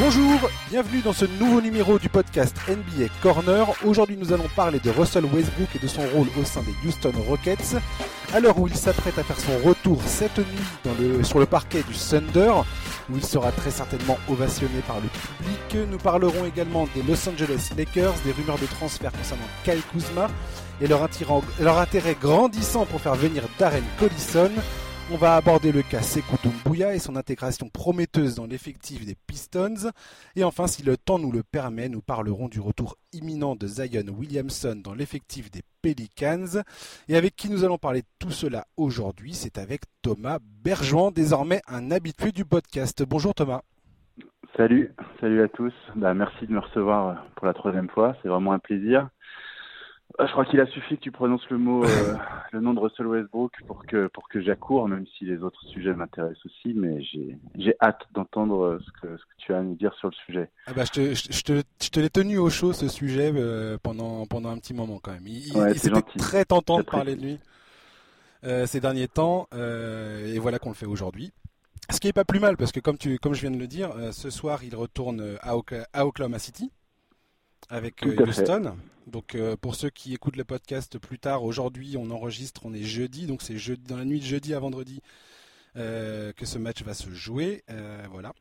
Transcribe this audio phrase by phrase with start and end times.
[0.00, 3.66] Bonjour, bienvenue dans ce nouveau numéro du podcast NBA Corner.
[3.84, 7.10] Aujourd'hui nous allons parler de Russell Westbrook et de son rôle au sein des Houston
[7.26, 7.74] Rockets.
[8.32, 11.94] À l'heure où il s'apprête à faire son retour cette nuit sur le parquet du
[11.94, 12.52] Thunder,
[13.10, 17.70] où il sera très certainement ovationné par le public, nous parlerons également des Los Angeles
[17.76, 20.28] Lakers, des rumeurs de transfert concernant Kyle Kuzma
[20.80, 21.08] et leur,
[21.58, 24.52] leur intérêt grandissant pour faire venir Darren Collison.
[25.10, 29.90] On va aborder le cas Sekou Doumbouya et son intégration prometteuse dans l'effectif des Pistons.
[30.36, 34.04] Et enfin, si le temps nous le permet, nous parlerons du retour imminent de Zion
[34.06, 36.62] Williamson dans l'effectif des Pelicans.
[37.08, 41.90] Et avec qui nous allons parler tout cela aujourd'hui, c'est avec Thomas Bergeron, désormais un
[41.90, 43.02] habitué du podcast.
[43.08, 43.62] Bonjour Thomas.
[44.58, 45.72] Salut, salut à tous.
[45.96, 49.08] Bah, merci de me recevoir pour la troisième fois, c'est vraiment un plaisir.
[50.16, 52.14] Ah, je crois qu'il a suffi que tu prononces le mot, euh,
[52.52, 55.92] le nom de Russell Westbrook pour que pour que j'accours, même si les autres sujets
[55.92, 56.72] m'intéressent aussi.
[56.74, 60.14] Mais j'ai hâte d'entendre ce que ce que tu as à nous dire sur le
[60.14, 60.50] sujet.
[60.66, 63.76] Ah bah je te je te je te l'ai tenu au chaud ce sujet euh,
[63.82, 65.26] pendant pendant un petit moment quand même.
[65.26, 67.40] Il, c'était très tentant de parler de lui
[68.44, 71.32] euh, ces derniers temps et voilà qu'on le fait aujourd'hui.
[71.90, 73.66] Ce qui est pas plus mal parce que comme tu comme je viens de le
[73.66, 75.52] dire, ce soir il retourne à,
[75.92, 76.72] à Oklahoma City
[77.68, 78.76] avec Houston.
[79.06, 82.82] Donc euh, pour ceux qui écoutent le podcast plus tard, aujourd'hui on enregistre, on est
[82.82, 85.00] jeudi, donc c'est jeudi, dans la nuit de jeudi à vendredi
[85.76, 87.64] euh, que ce match va se jouer.
[87.70, 88.32] Euh, voilà.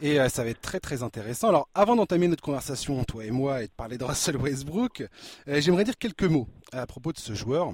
[0.00, 1.48] Et ça va être très très intéressant.
[1.48, 5.04] Alors avant d'entamer notre conversation, toi et moi, et de parler de Russell Westbrook,
[5.48, 7.72] j'aimerais dire quelques mots à propos de ce joueur.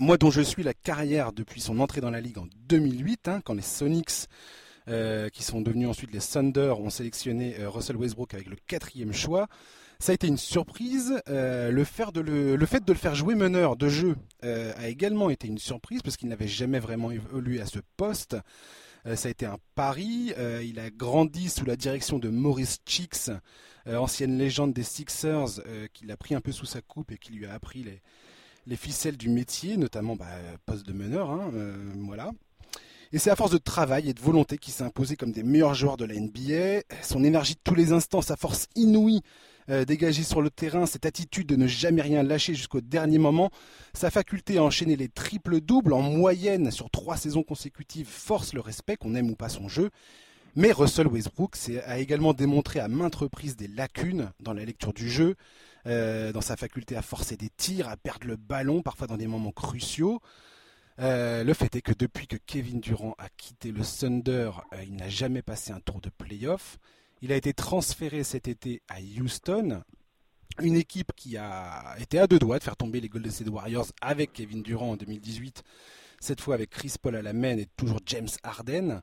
[0.00, 3.40] Moi dont je suis la carrière depuis son entrée dans la ligue en 2008, hein,
[3.44, 4.26] quand les Sonics
[4.86, 9.48] qui sont devenus ensuite les Thunder, ont sélectionné Russell Westbrook avec le quatrième choix.
[9.98, 11.14] Ça a été une surprise.
[11.28, 12.20] Euh, le, fait de
[12.92, 16.48] le faire jouer meneur de jeu euh, a également été une surprise parce qu'il n'avait
[16.48, 18.36] jamais vraiment évolué à ce poste.
[19.06, 20.34] Euh, ça a été un pari.
[20.62, 23.30] il a grandi sous la direction de Maurice Chicks,
[23.86, 25.62] ancienne légende des Sixers,
[25.92, 27.84] qui l'a pris un peu sous sa coupe et qui lui a appris
[28.66, 30.26] les, ficelles du métier, notamment bah,
[30.64, 31.30] poste de meneur.
[31.30, 31.50] Hein,
[31.96, 32.30] voilà.
[33.14, 35.74] Et c'est à force de travail et de volonté qu'il s'est imposé comme des meilleurs
[35.74, 36.82] joueurs de la NBA.
[37.00, 39.20] Son énergie de tous les instants, sa force inouïe
[39.70, 43.50] euh, dégagée sur le terrain, cette attitude de ne jamais rien lâcher jusqu'au dernier moment,
[43.92, 48.60] sa faculté à enchaîner les triples doubles en moyenne sur trois saisons consécutives force le
[48.60, 49.90] respect, qu'on aime ou pas son jeu.
[50.56, 55.08] Mais Russell Westbrook a également démontré à maintes reprises des lacunes dans la lecture du
[55.08, 55.36] jeu,
[55.86, 59.28] euh, dans sa faculté à forcer des tirs, à perdre le ballon, parfois dans des
[59.28, 60.20] moments cruciaux.
[61.00, 64.94] Euh, le fait est que depuis que Kevin Durant a quitté le Thunder, euh, il
[64.94, 66.78] n'a jamais passé un tour de playoff.
[67.20, 69.82] Il a été transféré cet été à Houston,
[70.62, 73.88] une équipe qui a été à deux doigts de faire tomber les Golden State Warriors
[74.00, 75.64] avec Kevin Durant en 2018,
[76.20, 79.00] cette fois avec Chris Paul à la main et toujours James Harden.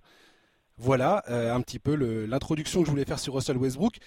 [0.78, 3.97] Voilà euh, un petit peu l'introduction que je voulais faire sur Russell Westbrook.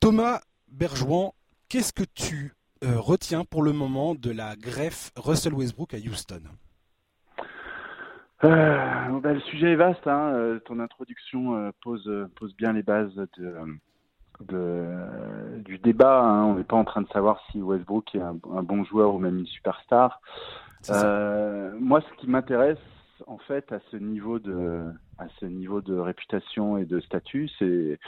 [0.00, 1.34] Thomas Bergouan,
[1.68, 6.40] qu'est-ce que tu retiens pour le moment de la greffe Russell Westbrook à Houston?
[8.44, 10.06] Euh, bah, le sujet est vaste.
[10.06, 10.32] Hein.
[10.34, 13.54] Euh, ton introduction euh, pose, pose bien les bases de,
[14.48, 16.20] de du débat.
[16.20, 16.44] Hein.
[16.44, 19.38] On n'est pas en train de savoir si Westbrook est un, bon joueur ou même
[19.38, 20.20] une superstar.
[20.88, 22.78] moi, ce qui m'intéresse,
[23.26, 24.84] en fait, à ce niveau de,
[25.18, 27.98] à ce niveau de réputation et de statut, c'est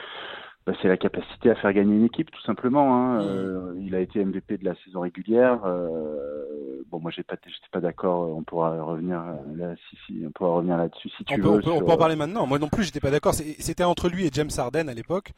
[0.65, 2.95] bah, c'est la capacité à faire gagner une équipe, tout simplement.
[2.95, 3.23] Hein.
[3.23, 3.27] Mm.
[3.27, 5.61] Euh, il a été MVP de la saison régulière.
[5.65, 8.29] Euh, bon, moi, j'ai pas, j'étais pas d'accord.
[8.37, 9.23] On pourra revenir
[9.57, 11.49] là, si, si, on pourra revenir là-dessus si tu veux.
[11.49, 12.47] On peut, on peut, en parler maintenant.
[12.47, 13.35] Moi non plus, j'étais pas d'accord.
[13.35, 15.33] C'était entre lui et James Harden à l'époque.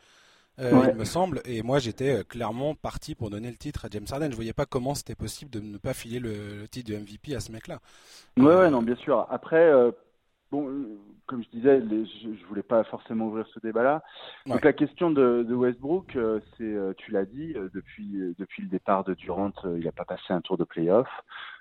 [0.60, 4.06] Euh, il me semble, et moi j'étais clairement parti pour donner le titre à James
[4.08, 4.30] Harden.
[4.30, 7.40] Je voyais pas comment c'était possible de ne pas filer le, titre de MVP à
[7.40, 7.80] ce mec-là.
[8.36, 9.26] Ouais, ouais, non, bien sûr.
[9.30, 9.72] Après,
[10.54, 10.86] bon,
[11.26, 14.02] comme je disais, je, ne voulais pas forcément ouvrir ce débat-là.
[14.46, 18.68] Donc la question de, Westbrook, euh, c'est, euh, tu l'as dit, euh, depuis depuis le
[18.68, 21.08] départ de Durant, il n'a pas passé un tour de playoff.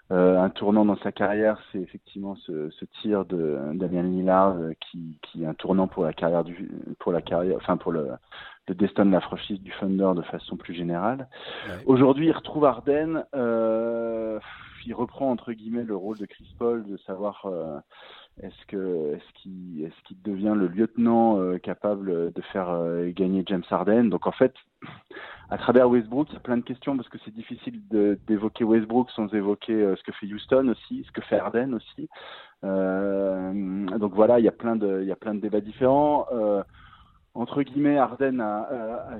[0.10, 5.48] un tournant dans sa carrière, c'est effectivement ce, tir de Damien Lillard qui, qui est
[5.48, 6.70] un tournant pour la carrière du
[7.00, 8.10] pour la carrière, enfin pour le
[8.68, 11.28] le destin de la franchise du Thunder de façon plus générale.
[11.86, 13.26] Aujourd'hui, il retrouve Arden.
[13.34, 17.46] il reprend entre guillemets le rôle de Chris Paul, de savoir
[18.42, 23.64] est-ce que est-ce qu'il qu'il devient le lieutenant euh, capable de faire euh, gagner James
[23.70, 24.06] Harden?
[24.06, 24.54] Donc en fait,
[25.50, 27.82] à travers Westbrook, il y a plein de questions parce que c'est difficile
[28.28, 32.10] d'évoquer Westbrook sans évoquer euh, ce que fait Houston aussi, ce que fait Harden aussi.
[32.64, 36.26] donc voilà, il y a plein de il y a plein de débats différents.
[37.36, 39.20] entre guillemets, Harden a, a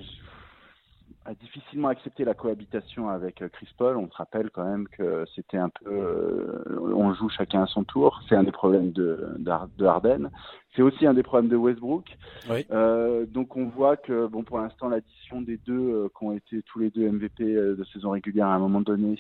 [1.40, 3.98] difficilement accepté la cohabitation avec euh, Chris Paul.
[3.98, 7.84] On se rappelle quand même que c'était un peu, euh, on joue chacun à son
[7.84, 8.22] tour.
[8.28, 10.30] C'est un des problèmes de, de Harden.
[10.76, 12.06] C'est aussi un des problèmes de Westbrook.
[12.50, 12.66] Oui.
[12.72, 16.80] Euh, donc on voit que, bon, pour l'instant, l'addition des deux, qui ont été tous
[16.80, 19.18] les deux MVP de saison régulière à un moment donné,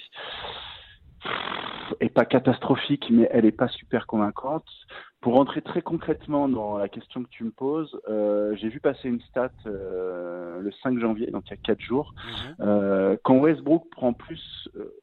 [1.99, 4.65] est pas catastrophique, mais elle est pas super convaincante.
[5.21, 9.07] Pour rentrer très concrètement dans la question que tu me poses, euh, j'ai vu passer
[9.07, 12.13] une stat euh, le 5 janvier, donc il y a 4 jours.
[12.25, 12.55] Mhm.
[12.61, 14.93] euh, quand Westbrook prend plus euh,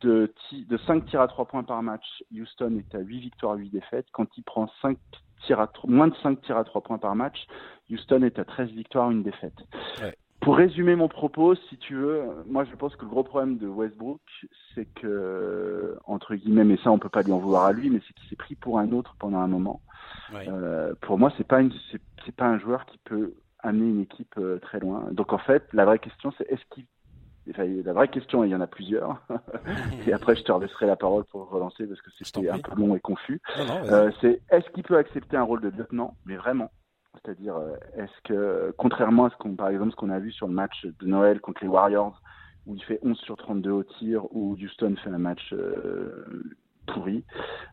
[0.00, 3.70] de, de 5 tirs à 3 points par match, Houston est à 8 victoires, 8
[3.70, 4.06] défaites.
[4.12, 4.98] Quand il prend 5
[5.46, 7.46] tirs à moins de 5 tirs à 3 points par match,
[7.90, 9.56] Houston est à 13 victoires, 1 défaite.
[10.02, 10.14] Ouais.
[10.44, 13.66] Pour résumer mon propos, si tu veux, moi je pense que le gros problème de
[13.66, 14.20] Westbrook,
[14.74, 18.00] c'est que, entre guillemets, mais ça on peut pas lui en vouloir à lui, mais
[18.06, 19.80] c'est qu'il s'est pris pour un autre pendant un moment.
[20.34, 20.46] Ouais.
[20.48, 21.72] Euh, pour moi, c'est pas une,
[22.24, 25.08] c'est pas un joueur qui peut amener une équipe euh, très loin.
[25.12, 26.84] Donc en fait, la vraie question, c'est est-ce qu'il
[27.50, 29.20] Enfin, la vraie question, il y en a plusieurs.
[30.06, 32.96] et après, je te laisserai la parole pour relancer parce que c'était un peu long
[32.96, 33.42] et confus.
[33.58, 36.70] Euh, c'est est-ce qu'il peut accepter un rôle de lieutenant, mais vraiment
[37.14, 40.46] c'est-à-dire, euh, est-ce que, contrairement à ce qu'on, par exemple, ce qu'on a vu sur
[40.46, 42.20] le match de Noël contre les Warriors,
[42.66, 46.42] où il fait 11 sur 32 au tir, où Houston fait un match euh,
[46.86, 47.24] pourri,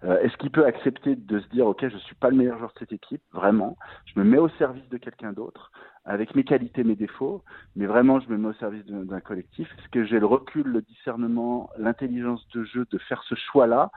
[0.04, 2.72] euh, est-ce qu'il peut accepter de se dire, ok, je suis pas le meilleur joueur
[2.74, 5.72] de cette équipe, vraiment, je me mets au service de quelqu'un d'autre,
[6.06, 7.44] avec mes qualités, mes défauts,
[7.76, 9.70] mais vraiment, je me mets au service d'un collectif?
[9.78, 13.92] Est-ce que j'ai le recul, le discernement, l'intelligence de jeu de faire ce choix-là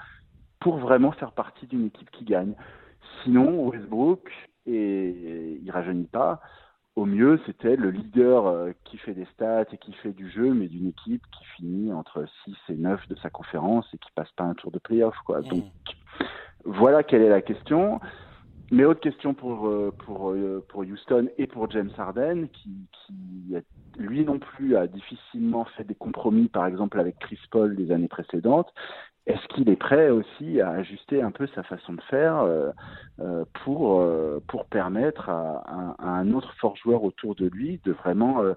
[0.60, 2.54] pour vraiment faire partie d'une équipe qui gagne?
[3.22, 4.30] Sinon, Westbrook,
[4.66, 6.40] et il rajeunit pas.
[6.96, 10.54] Au mieux, c'était le leader euh, qui fait des stats et qui fait du jeu,
[10.54, 14.30] mais d'une équipe qui finit entre 6 et 9 de sa conférence et qui passe
[14.36, 15.16] pas un tour de playoff.
[15.26, 15.40] Quoi.
[15.40, 15.48] Mmh.
[15.48, 15.64] Donc,
[16.64, 18.00] voilà quelle est la question.
[18.70, 23.56] Mais autre question pour, euh, pour, euh, pour Houston et pour James Harden, qui, qui
[23.98, 28.08] lui non plus a difficilement fait des compromis, par exemple avec Chris Paul des années
[28.08, 28.72] précédentes,
[29.26, 32.70] est-ce qu'il est prêt aussi à ajuster un peu sa façon de faire euh,
[33.20, 37.80] euh, pour, euh, pour permettre à, à, à, un autre fort joueur autour de lui
[37.84, 38.52] de vraiment euh,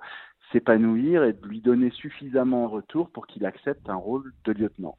[0.52, 4.98] s'épanouir et de lui donner suffisamment en retour pour qu'il accepte un rôle de lieutenant?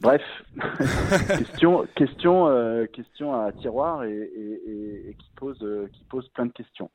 [0.00, 0.22] Bref,
[1.28, 5.58] question, question, euh, question à tiroir et, et, et qui, pose,
[5.92, 6.90] qui pose plein de questions.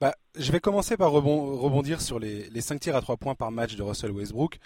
[0.00, 3.50] Bah, je vais commencer par rebondir sur les, les 5 tirs à 3 points par
[3.50, 4.58] match de Russell Westbrook.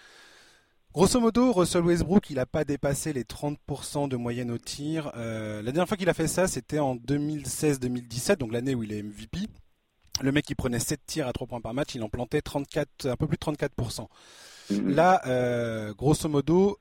[0.96, 5.12] Grosso modo, Russell Westbrook, il n'a pas dépassé les 30% de moyenne au tir.
[5.14, 8.94] Euh, la dernière fois qu'il a fait ça, c'était en 2016-2017, donc l'année où il
[8.94, 9.40] est MVP.
[10.22, 13.10] Le mec, il prenait 7 tirs à 3 points par match, il en plantait 34,
[13.10, 14.06] un peu plus de 34%.
[14.70, 14.88] Mm-hmm.
[14.94, 16.78] Là, euh, grosso modo,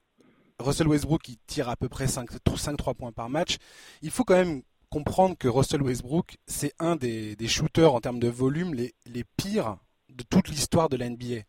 [0.60, 3.58] Russell Westbrook, il tire à peu près 5-3 points par match.
[4.02, 8.20] Il faut quand même comprendre que Russell Westbrook, c'est un des, des, shooters en termes
[8.20, 9.76] de volume les, les pires
[10.08, 11.42] de toute l'histoire de la NBA.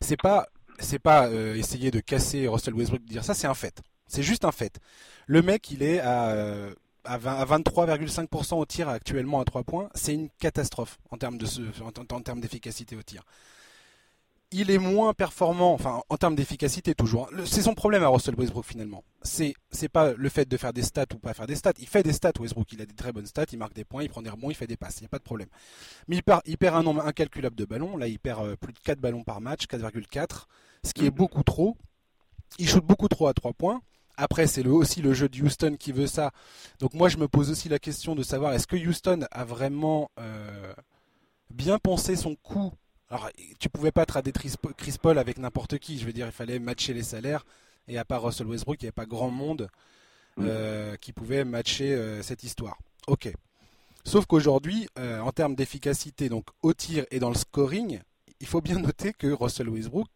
[0.00, 0.48] C'est pas
[0.80, 3.80] c'est pas euh, essayer de casser Russell Westbrook de dire ça, c'est un fait.
[4.06, 4.78] C'est juste un fait.
[5.26, 6.74] Le mec, il est à, euh,
[7.04, 9.88] à, à 23,5% au tir actuellement à 3 points.
[9.94, 11.46] C'est une catastrophe en termes de
[11.82, 13.22] en, en termes d'efficacité au tir.
[14.52, 17.30] Il est moins performant, enfin en termes d'efficacité toujours.
[17.46, 19.04] C'est son problème à Russell Westbrook finalement.
[19.22, 21.74] C'est c'est pas le fait de faire des stats ou pas faire des stats.
[21.78, 24.02] Il fait des stats Westbrook, il a des très bonnes stats, il marque des points,
[24.02, 25.48] il prend des rebonds, il fait des passes, il n'y a pas de problème.
[26.08, 27.96] Mais il perd, il perd un nombre incalculable de ballons.
[27.96, 30.46] Là, il perd euh, plus de 4 ballons par match, 4,4
[30.84, 31.76] ce qui est beaucoup trop.
[32.58, 33.80] Il shoot beaucoup trop à 3 points.
[34.16, 36.30] Après, c'est aussi le jeu de Houston qui veut ça.
[36.78, 40.10] Donc moi, je me pose aussi la question de savoir est-ce que Houston a vraiment
[40.18, 40.74] euh,
[41.48, 42.72] bien pensé son coup?
[43.08, 45.98] Alors, tu pouvais pas trader Chris Paul avec n'importe qui.
[45.98, 47.46] Je veux dire, il fallait matcher les salaires.
[47.88, 49.68] Et à part Russell Westbrook, il n'y avait pas grand monde
[50.38, 52.78] euh, qui pouvait matcher euh, cette histoire.
[53.06, 53.32] Ok.
[54.04, 58.00] Sauf qu'aujourd'hui, en termes d'efficacité, donc au tir et dans le scoring,
[58.40, 60.08] il faut bien noter que Russell Westbrook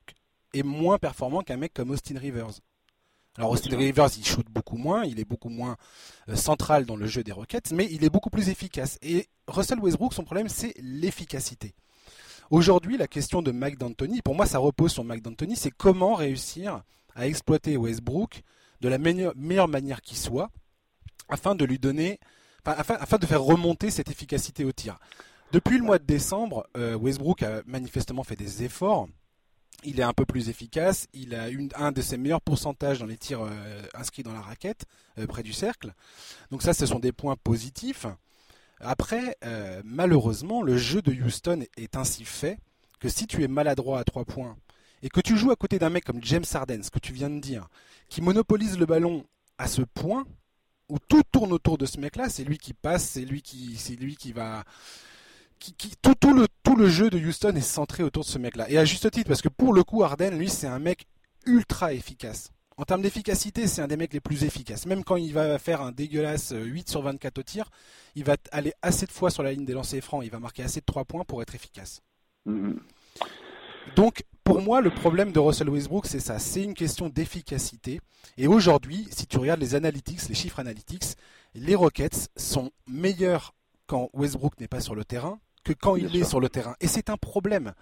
[0.55, 2.61] est moins performant qu'un mec comme Austin Rivers.
[3.37, 5.77] Alors Austin Rivers, il shoot beaucoup moins, il est beaucoup moins
[6.29, 8.97] euh, central dans le jeu des Rockets, mais il est beaucoup plus efficace.
[9.03, 11.75] Et Russell Westbrook, son problème, c'est l'efficacité.
[12.51, 16.15] Aujourd'hui, la question de Mike D'Antoni, pour moi, ça repose sur Mike D'Antoni, c'est comment
[16.15, 16.83] réussir
[17.17, 18.43] à exploiter Westbrook
[18.81, 20.51] de la meilleure, manière qui soit,
[21.29, 22.21] afin de lui donner,
[22.65, 24.99] afin, afin, de faire remonter cette efficacité au tir.
[25.53, 29.09] Depuis le mois de décembre, euh, Westbrook a manifestement fait des efforts
[29.85, 33.17] il est un peu plus efficace, il a un de ses meilleurs pourcentages dans les
[33.17, 34.85] tirs euh, inscrits dans la raquette,
[35.19, 35.93] euh, près du cercle.
[36.51, 38.07] Donc ça, ce sont des points positifs.
[38.81, 42.59] Après, euh, malheureusement, le jeu de Houston est ainsi fait
[43.01, 44.57] que si tu es maladroit à trois points
[45.03, 47.31] et que tu joues à côté d'un mec comme James Harden, ce que tu viens
[47.31, 47.69] de dire,
[48.09, 49.25] qui monopolise le ballon
[49.59, 50.25] à ce point
[50.89, 54.65] où tout tourne autour de ce mec-là, c'est lui qui passe, c'est lui qui va
[55.59, 58.69] qui, tout, tout, le, tout le jeu de Houston est centré autour de ce mec-là.
[58.71, 61.07] Et à juste titre, parce que pour le coup, Harden, lui, c'est un mec
[61.47, 62.51] ultra efficace.
[62.77, 64.87] En termes d'efficacité, c'est un des mecs les plus efficaces.
[64.87, 67.71] Même quand il va faire un dégueulasse 8 sur 24 au tir,
[68.17, 70.65] il va aller assez de fois sur la ligne des lancers francs, il va marquer
[70.65, 72.03] assez de 3 points pour être efficace.
[72.49, 72.77] Mm-hmm.
[73.95, 76.39] Donc, pour moi, le problème de Russell Westbrook, c'est ça.
[76.39, 78.01] C'est une question d'efficacité.
[78.37, 81.17] Et aujourd'hui, si tu regardes les analytics, les chiffres analytics,
[81.55, 83.55] les Rockets sont meilleurs
[83.87, 86.77] quand Westbrook n'est pas sur le terrain que quand il est sur le terrain.
[86.81, 87.73] Et c'est un problème.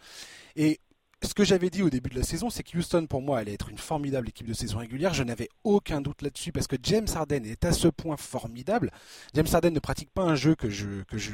[0.56, 0.80] Et
[1.22, 3.54] ce que j'avais dit au début de la saison, c'est que Houston, pour moi, allait
[3.54, 5.14] être une formidable équipe de saison régulière.
[5.14, 8.90] Je n'avais aucun doute là-dessus parce que James Harden est à ce point formidable.
[9.34, 11.32] James Harden ne pratique pas un jeu que je que je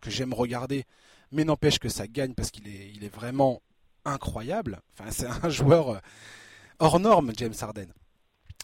[0.00, 0.84] que j'aime regarder,
[1.32, 3.62] mais n'empêche que ça gagne parce qu'il est il est vraiment
[4.04, 4.80] incroyable.
[4.92, 5.98] Enfin, c'est un joueur euh,
[6.78, 7.88] hors norme, James Harden.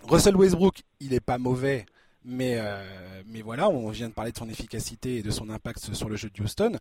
[0.05, 1.87] Russell Westbrook, il est pas mauvais,
[2.25, 5.95] mais euh, mais voilà, on vient de parler de son efficacité et de son impact
[5.95, 6.79] sur le jeu de Houston.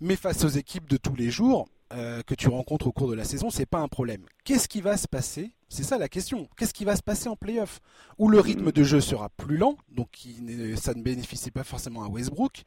[0.00, 3.14] Mais face aux équipes de tous les jours, euh, que tu rencontres au cours de
[3.14, 4.24] la saison, c'est pas un problème.
[4.44, 5.52] Qu'est-ce qui va se passer?
[5.68, 6.48] C'est ça la question.
[6.56, 7.80] Qu'est-ce qui va se passer en playoff?
[8.18, 10.08] Où le rythme de jeu sera plus lent, donc
[10.76, 12.62] ça ne bénéficie pas forcément à Westbrook.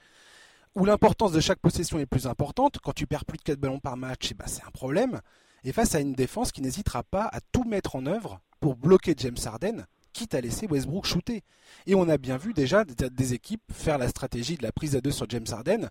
[0.76, 2.80] Où l'importance de chaque possession est plus importante.
[2.84, 5.22] Quand tu perds plus de 4 ballons par match, eh ben, c'est un problème.
[5.64, 9.14] Et face à une défense qui n'hésitera pas à tout mettre en œuvre pour bloquer
[9.18, 11.44] James Harden, quitte à laisser Westbrook shooter.
[11.88, 15.02] Et on a bien vu déjà des équipes faire la stratégie de la prise à
[15.02, 15.90] deux sur James Harden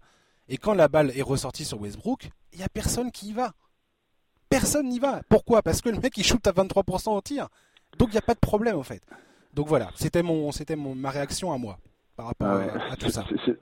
[0.50, 3.52] et quand la balle est ressortie sur Westbrook, il n'y a personne qui y va.
[4.48, 5.22] Personne n'y va.
[5.28, 5.62] Pourquoi?
[5.62, 7.48] Parce que le mec il shoot à 23% au tir.
[7.98, 9.00] Donc il n'y a pas de problème en fait.
[9.54, 11.78] Donc voilà, c'était mon, c'était mon, ma réaction à moi
[12.16, 13.24] par rapport à, tout ça.
[13.46, 13.56] C'est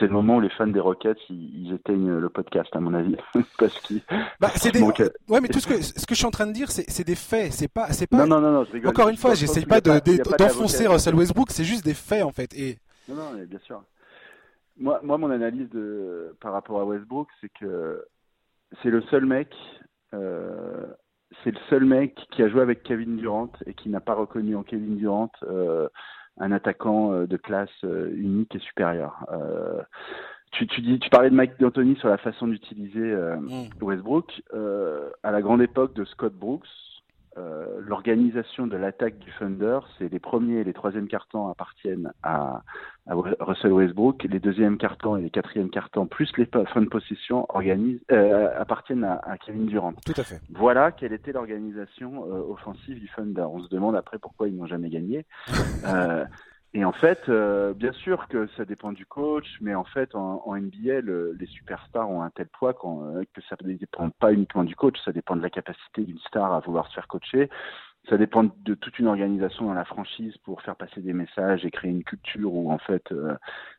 [0.00, 3.16] le moment où les fans des Rockets ils, éteignent le podcast à mon avis
[3.58, 4.02] parce qu'ils.
[4.40, 4.82] Bah, c'est des...
[4.82, 7.14] Ouais, mais tout ce que ce que je suis en train de dire c'est des
[7.14, 7.52] faits.
[7.52, 8.26] C'est pas c'est pas.
[8.26, 11.50] Non, non, non, non Encore une fois, j'essaye pas d'enfoncer Russell Westbrook.
[11.50, 12.52] C'est juste des faits en fait.
[12.54, 12.78] Et.
[13.08, 13.82] Non, non, bien sûr.
[14.78, 18.04] Moi, moi, mon analyse de, par rapport à Westbrook, c'est que
[18.82, 19.54] c'est le seul mec,
[20.14, 20.86] euh,
[21.44, 24.56] c'est le seul mec qui a joué avec Kevin Durant et qui n'a pas reconnu
[24.56, 25.88] en Kevin Durant euh,
[26.38, 29.26] un attaquant euh, de classe unique et supérieure.
[30.52, 33.68] Tu, tu, dis, tu parlais de Mike D'Antoni sur la façon d'utiliser mm.
[33.80, 34.42] Westbrook.
[35.22, 36.68] à la grande époque de Scott Brooks,
[37.38, 42.62] euh, l'organisation de l'attaque du Thunder, c'est les premiers et les troisièmes cartons appartiennent à,
[43.06, 47.48] Russell Westbrook, les deuxièmes cartons et les quatrièmes cartons, plus les fins de possession
[48.12, 49.94] euh, appartiennent à, Kevin Durant.
[50.04, 50.40] Tout à fait.
[50.50, 53.46] Voilà quelle était l'organisation euh, offensive du Thunder.
[53.50, 55.24] On se demande après pourquoi ils n'ont jamais gagné.
[56.74, 60.42] Et en fait, euh, bien sûr que ça dépend du coach, mais en fait, en,
[60.46, 64.64] en NBA, les superstars ont un tel poids euh, que ça ne dépend pas uniquement
[64.64, 67.50] du coach, ça dépend de la capacité d'une star à vouloir se faire coacher.
[68.08, 71.70] Ça dépend de toute une organisation dans la franchise pour faire passer des messages et
[71.70, 73.34] créer une culture où en fait euh,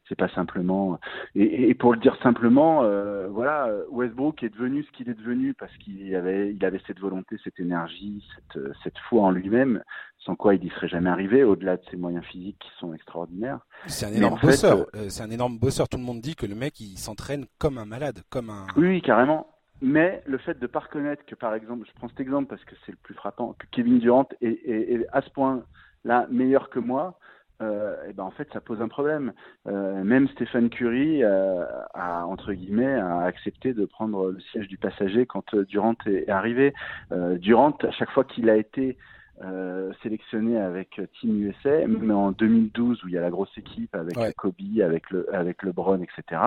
[0.07, 0.99] c'est pas simplement.
[1.35, 5.53] Et, et, pour le dire simplement, euh, voilà, Westbrook est devenu ce qu'il est devenu
[5.53, 9.83] parce qu'il avait, il avait cette volonté, cette énergie, cette, cette foi en lui-même
[10.25, 13.59] sans quoi il n'y serait jamais arrivé, au-delà de ses moyens physiques qui sont extraordinaires.
[13.87, 14.79] C'est un énorme bosseur.
[14.79, 15.89] Euh, euh, c'est un énorme bosseur.
[15.89, 18.67] Tout le monde dit que le mec, il s'entraîne comme un malade, comme un.
[18.77, 19.47] Oui, carrément.
[19.83, 22.63] Mais le fait de ne pas reconnaître que, par exemple, je prends cet exemple parce
[22.63, 27.19] que c'est le plus frappant, que Kevin Durant est, à ce point-là meilleur que moi,
[27.61, 29.33] euh, et ben en fait ça pose un problème.
[29.65, 35.53] même Stéphane Curry a entre guillemets a accepté de prendre le siège du passager quand
[35.55, 36.73] Durant est, est arrivé.
[37.11, 38.97] Durant à chaque fois qu'il a été
[39.41, 43.95] euh, sélectionné avec Team USA, mais en 2012 où il y a la grosse équipe
[43.95, 46.39] avec Kobe, avec le avec LeBron, etc.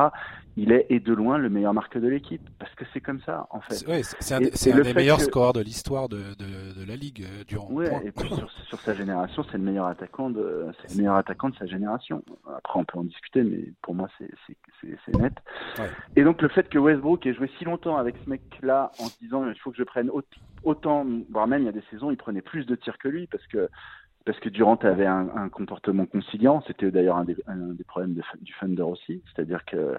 [0.57, 3.49] Il est et de loin le meilleur marqueur de l'équipe parce que c'est comme ça
[3.51, 3.75] en fait.
[4.21, 7.71] c'est un, des meilleurs scoreurs de l'histoire de, de, de, la ligue euh, durant.
[7.73, 11.17] Ouais, et puis sur, sur, sa génération, c'est le meilleur attaquant de c'est le meilleur
[11.17, 12.23] attaquant de sa génération.
[12.57, 14.31] Après, on peut en discuter, mais pour moi, c'est
[15.05, 15.35] c'est net.
[16.15, 19.19] Et donc le fait que Westbrook ait joué si longtemps avec ce mec-là en se
[19.19, 20.11] disant il faut que je prenne
[20.63, 23.27] autant, voire même il y a des saisons, il prenait plus de tirs que lui
[23.27, 23.69] parce que
[24.27, 26.63] parce que Durant avait un, un comportement conciliant.
[26.67, 29.23] C'était d'ailleurs un des, un des problèmes de, du Thunder aussi.
[29.25, 29.95] C'est-à-dire que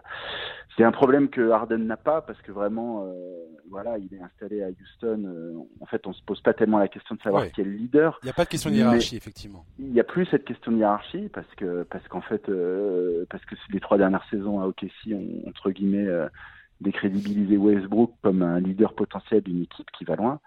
[0.75, 3.13] c'est un problème que Harden n'a pas parce que vraiment, euh,
[3.69, 5.23] voilà, il est installé à Houston.
[5.25, 7.71] Euh, en fait, on se pose pas tellement la question de savoir qui est le
[7.71, 8.19] leader.
[8.21, 9.65] Il n'y a pas de question de hiérarchie, effectivement.
[9.79, 13.45] Il n'y a plus cette question de hiérarchie parce que parce qu'en fait, euh, parce
[13.45, 16.05] que les trois dernières saisons à OKC ont entre guillemets
[16.81, 20.39] décrédibilisé Westbrook comme un leader potentiel d'une équipe qui va loin.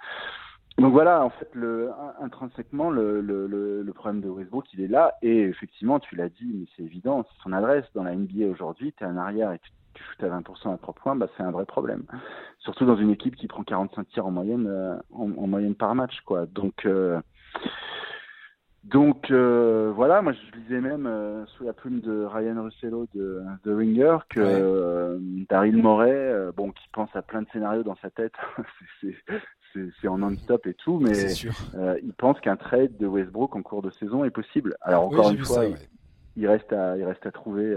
[0.78, 1.90] Donc voilà, en fait, le,
[2.22, 5.14] intrinsèquement, le, le, le, problème de Westbrook, il est là.
[5.20, 8.94] Et effectivement, tu l'as dit, mais c'est évident, c'est son adresse dans la NBA aujourd'hui.
[8.96, 9.70] Tu es en arrière et tu,
[10.18, 12.04] tu à 20% à 3 points, bah, c'est un vrai problème.
[12.60, 16.20] Surtout dans une équipe qui prend 45 tirs en moyenne, euh, en, moyenne par match.
[16.25, 16.46] quoi.
[16.46, 17.20] Donc, euh,
[18.84, 21.08] donc euh, voilà, moi je lisais même
[21.49, 25.18] sous la plume de Ryan Russello de The Ringer que
[25.49, 28.32] Daryl Morey, bon, qui pense à plein de scénarios dans sa tête,
[30.00, 31.12] c'est en non-stop et tout, mais
[32.02, 34.76] il pense qu'un trade de Westbrook en cours de saison est possible.
[34.80, 35.64] Alors encore une fois,
[36.37, 37.76] il, reste à, il reste à trouver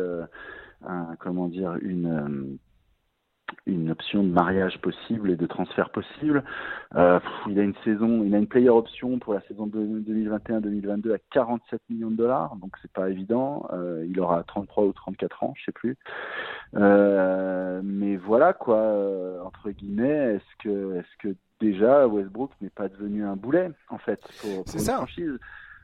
[0.88, 2.58] un, comment dire, une
[3.66, 6.44] une option de mariage possible et de transfert possible.
[6.96, 11.18] Euh, il a une saison, il a une player option pour la saison 2021-2022 à
[11.32, 13.68] 47 millions de dollars, donc c'est pas évident.
[13.74, 15.98] Euh, il aura 33 ou 34 ans, je sais plus.
[16.76, 23.24] Euh, mais voilà quoi, entre guillemets, est-ce que, est-ce que déjà Westbrook n'est pas devenu
[23.24, 24.98] un boulet en fait pour, pour une ça.
[24.98, 25.40] franchise?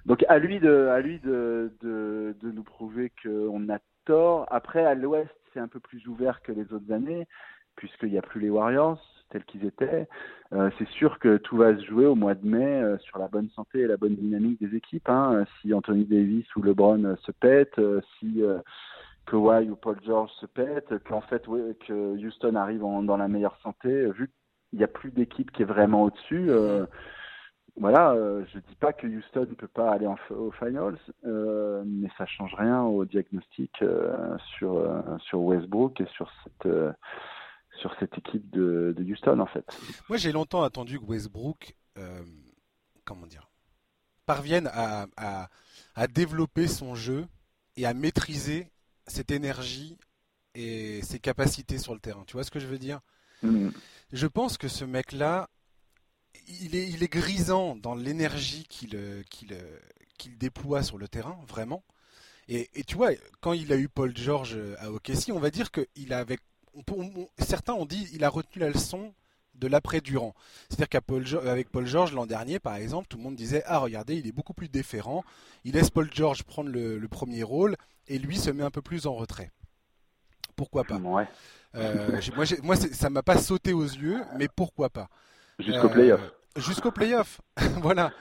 [0.05, 4.45] Donc à lui de, à lui de, de, de nous prouver qu'on a tort.
[4.51, 7.27] Après à l'Ouest c'est un peu plus ouvert que les autres années
[7.75, 10.07] puisqu'il n'y a plus les Warriors tels qu'ils étaient.
[10.53, 13.27] Euh, c'est sûr que tout va se jouer au mois de mai euh, sur la
[13.27, 15.07] bonne santé et la bonne dynamique des équipes.
[15.09, 15.45] Hein.
[15.61, 17.79] Si Anthony Davis ou LeBron euh, se pètent,
[18.19, 18.41] si
[19.27, 24.07] Kawhi ou Paul George se pètent, qu'en fait que Houston arrive dans la meilleure santé,
[24.11, 24.31] vu
[24.69, 26.49] qu'il n'y a plus d'équipe qui est vraiment au-dessus.
[27.79, 28.13] Voilà,
[28.51, 32.25] je ne dis pas que Houston ne peut pas aller en, aux finals, mais ça
[32.25, 33.71] change rien au diagnostic
[34.57, 34.85] sur
[35.19, 36.67] sur Westbrook et sur cette
[37.79, 39.65] sur cette équipe de, Houston en fait.
[40.07, 42.23] Moi j'ai longtemps attendu que Westbrook, euh,
[43.05, 43.49] comment dire,
[44.25, 45.07] parvienne à,
[45.95, 47.25] à, développer son jeu
[47.75, 48.71] et à maîtriser
[49.07, 49.97] cette énergie
[50.53, 52.23] et ses capacités sur le terrain.
[52.27, 52.99] Tu vois ce que je veux dire?
[53.41, 53.69] Mm.
[54.11, 55.49] Je pense que ce mec-là,
[56.61, 58.97] il est, il est grisant dans l'énergie qu'il
[59.29, 59.57] qu'il
[60.17, 61.83] qu'il déploie sur le terrain, vraiment.
[62.49, 65.69] Et, et, tu vois, quand il a eu Paul George à OKC, on va dire
[65.71, 66.39] qu'il avait
[67.39, 69.13] certains ont dit il a retenu la leçon
[69.55, 70.33] de l'après-Durant.
[70.69, 74.27] C'est-à-dire qu'avec Paul, George l'an dernier, par exemple, tout le monde disait Ah, regardez, il
[74.27, 75.23] est beaucoup plus déférent.
[75.65, 77.75] Il laisse Paul George prendre le, premier rôle
[78.07, 79.51] et lui se met un peu plus en retrait.
[80.55, 80.99] Pourquoi pas?
[81.75, 85.09] Euh, Moi, moi ça m'a pas sauté aux yeux, mais pourquoi pas?
[85.59, 86.21] Jusqu'au euh, playoff.
[86.55, 87.41] Jusqu'au playoff,
[87.81, 88.11] voilà.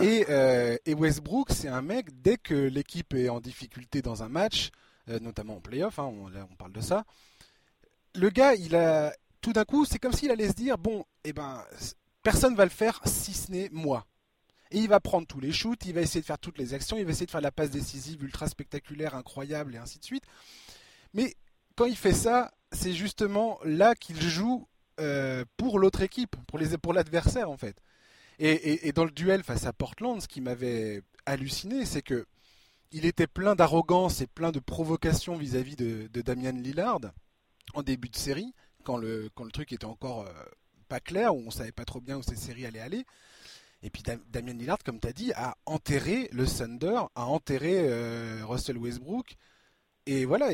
[0.00, 4.28] Et, euh, et Westbrook, c'est un mec, dès que l'équipe est en difficulté dans un
[4.28, 4.70] match,
[5.20, 7.04] notamment en playoff, hein, on, on parle de ça,
[8.14, 11.32] le gars, il a tout d'un coup, c'est comme s'il allait se dire bon, eh
[11.32, 11.64] ben,
[12.22, 14.06] personne va le faire si ce n'est moi.
[14.70, 16.98] Et il va prendre tous les shoots, il va essayer de faire toutes les actions,
[16.98, 20.24] il va essayer de faire la passe décisive ultra spectaculaire, incroyable et ainsi de suite.
[21.14, 21.34] Mais
[21.74, 24.66] quand il fait ça, c'est justement là qu'il joue
[24.98, 27.76] euh, pour l'autre équipe, pour les pour l'adversaire en fait.
[28.40, 32.24] Et, dans le duel face à Portland, ce qui m'avait halluciné, c'est que
[32.92, 37.00] il était plein d'arrogance et plein de provocation vis-à-vis de, de Damian Lillard
[37.74, 40.32] en début de série, quand le, quand le truc était encore euh,
[40.88, 43.04] pas clair, où on savait pas trop bien où cette série allait aller.
[43.82, 48.40] Et puis Damien Lillard, comme tu as dit, a enterré le Thunder, a enterré euh,
[48.44, 49.36] Russell Westbrook.
[50.06, 50.52] Et voilà,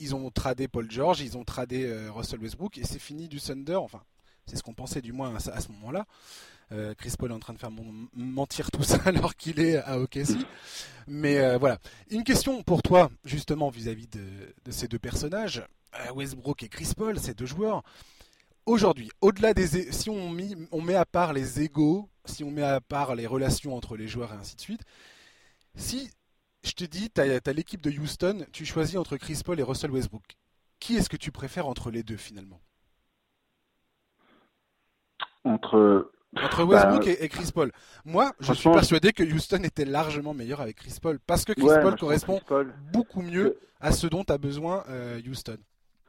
[0.00, 3.40] ils ont tradé Paul George, ils ont tradé euh, Russell Westbrook, et c'est fini du
[3.40, 3.76] Thunder.
[3.76, 4.02] Enfin,
[4.46, 6.06] c'est ce qu'on pensait du moins à, ce moment-là.
[6.98, 7.72] Chris Paul est en train de faire
[8.14, 10.36] mentir tout ça alors qu'il est à OKC.
[11.08, 11.78] Mais voilà.
[12.10, 15.64] Une question pour toi, justement, vis-à-vis de, ces deux personnages.
[15.98, 17.82] Euh, Westbrook et Chris Paul, ces deux joueurs,
[18.64, 20.36] aujourd'hui, au-delà des, si on,
[20.70, 24.06] on, met à part les égaux, si on met à part les relations entre les
[24.06, 24.82] joueurs et ainsi de suite,
[25.74, 26.10] si
[26.62, 29.90] je te dis, tu as, l'équipe de Houston, tu choisis entre Chris Paul et Russell
[29.90, 30.36] Westbrook,
[30.78, 32.60] qui est-ce que tu préfères entre les deux finalement?
[35.44, 37.72] Entre entre Westbrook bah, et, Chris Paul.
[38.04, 41.66] Moi, je suis persuadé que Houston était largement meilleur avec Chris Paul parce que Chris
[41.82, 42.40] Paul correspond
[42.92, 45.58] beaucoup mieux à ce dont a besoin euh, Houston.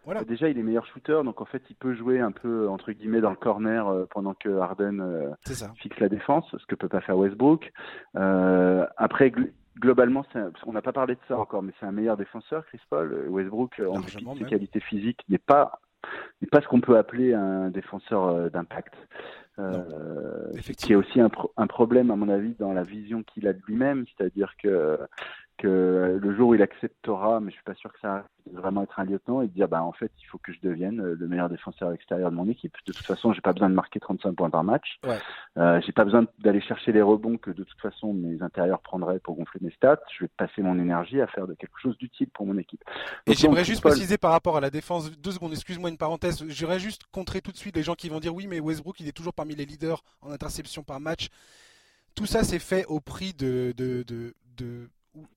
[0.05, 0.23] Voilà.
[0.23, 3.21] Déjà, il est meilleur shooter, donc en fait, il peut jouer un peu entre guillemets
[3.21, 5.29] dans le corner euh, pendant que Harden euh,
[5.77, 7.71] fixe la défense, ce que peut pas faire Westbrook.
[8.15, 9.31] Euh, après,
[9.79, 10.25] globalement,
[10.65, 13.27] on n'a pas parlé de ça encore, mais c'est un meilleur défenseur, Chris Paul.
[13.29, 15.79] Westbrook, en dépit de ses qualités physiques, n'est pas
[16.51, 18.95] pas ce qu'on peut appeler un défenseur d'impact.
[19.59, 23.53] Euh, qui est aussi un, un, problème à mon avis dans la vision qu'il a
[23.53, 24.97] de lui-même, c'est-à-dire que
[25.61, 28.57] que le jour où il acceptera, mais je suis pas sûr que ça arrive, de
[28.57, 30.99] vraiment être un lieutenant et de dire bah en fait il faut que je devienne
[30.99, 32.73] euh, le meilleur défenseur extérieur de mon équipe.
[32.87, 34.99] De toute façon, j'ai pas besoin de marquer 35 points par match.
[35.05, 35.19] Ouais.
[35.57, 39.19] Euh, j'ai pas besoin d'aller chercher les rebonds que de toute façon mes intérieurs prendraient
[39.19, 40.01] pour gonfler mes stats.
[40.17, 42.83] Je vais passer mon énergie à faire de quelque chose d'utile pour mon équipe.
[43.27, 46.79] et j'aimerais juste préciser par rapport à la défense, deux secondes, excuse-moi une parenthèse, j'aimerais
[46.79, 49.11] juste contrer tout de suite les gens qui vont dire oui mais Westbrook il est
[49.11, 51.27] toujours parmi les leaders en interception par match.
[52.15, 54.89] Tout ça c'est fait au prix de, de, de, de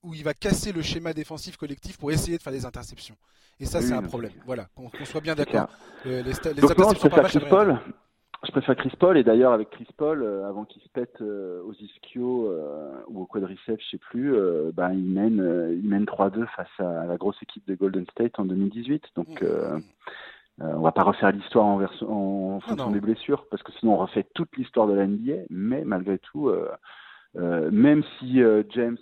[0.02, 3.16] où, il va casser le schéma défensif collectif pour essayer de faire des interceptions.
[3.60, 4.32] Et ça, c'est un problème.
[4.46, 5.68] Voilà, qu'on soit bien d'accord.
[6.06, 7.78] Euh, les, les interceptions par match, Paul,
[8.44, 11.62] Je préfère Chris Paul et d'ailleurs avec Chris Paul, euh, avant qu'il se pète euh,
[11.62, 14.34] aux ischio euh, ou au quadriceps, je sais plus,
[14.74, 18.44] ben il mène il mène 3-2 face à, la grosse équipe de Golden State en
[18.44, 19.04] 2018.
[19.16, 19.82] Donc mmh.
[20.60, 23.98] on va pas refaire l'histoire en, en, ah fonction des blessures parce que sinon on
[23.98, 25.44] refait toute l'histoire de la NBA.
[25.50, 26.50] Mais malgré tout,
[27.34, 28.98] même si James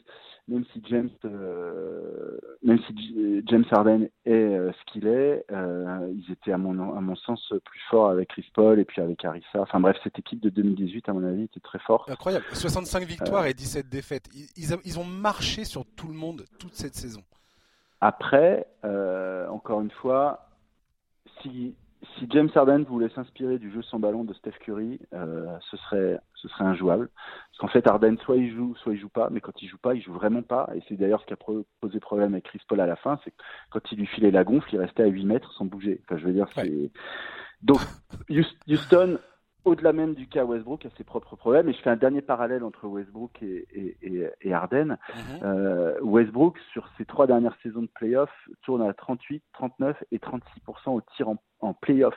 [0.49, 6.33] même si James, euh, même si James Harden est euh, ce qu'il est, euh, ils
[6.33, 9.61] étaient à mon, à mon sens plus forts avec Chris Paul et puis avec Arissa.
[9.61, 12.11] Enfin bref, cette équipe de 2018, à mon avis, était très forte.
[12.11, 12.45] Incroyable.
[12.53, 14.29] 65 victoires et 17 défaites.
[14.35, 17.23] Ils, ils, ont marché sur tout le monde toute cette saison.
[18.01, 18.67] Après,
[19.49, 20.49] encore une fois,
[21.41, 21.77] si
[22.19, 26.19] si James Harden voulait s'inspirer du jeu sans ballon de Steph Curry, euh, ce serait
[26.35, 27.09] ce serait injouable.
[27.15, 29.31] Parce qu'en fait, Harden soit il joue, soit il joue pas.
[29.31, 30.69] Mais quand il joue pas, il joue vraiment pas.
[30.75, 31.37] Et c'est d'ailleurs ce qui a
[31.81, 33.33] posé problème avec Chris Paul à la fin, c'est
[33.71, 36.01] quand il lui filait la gonfle, il restait à 8 mètres sans bouger.
[36.05, 36.91] Enfin, je veux dire, c'est
[37.63, 37.81] donc
[38.69, 39.19] Houston
[39.65, 41.69] au-delà même du cas Westbrook, a ses propres problèmes.
[41.69, 44.97] Et je fais un dernier parallèle entre Westbrook et, et, et, Harden.
[45.15, 45.41] Mhm.
[45.43, 50.41] euh, Westbrook, sur ses trois dernières saisons de playoffs, tourne à 38, 39 et 36%
[50.87, 52.17] au tir en, en playoff.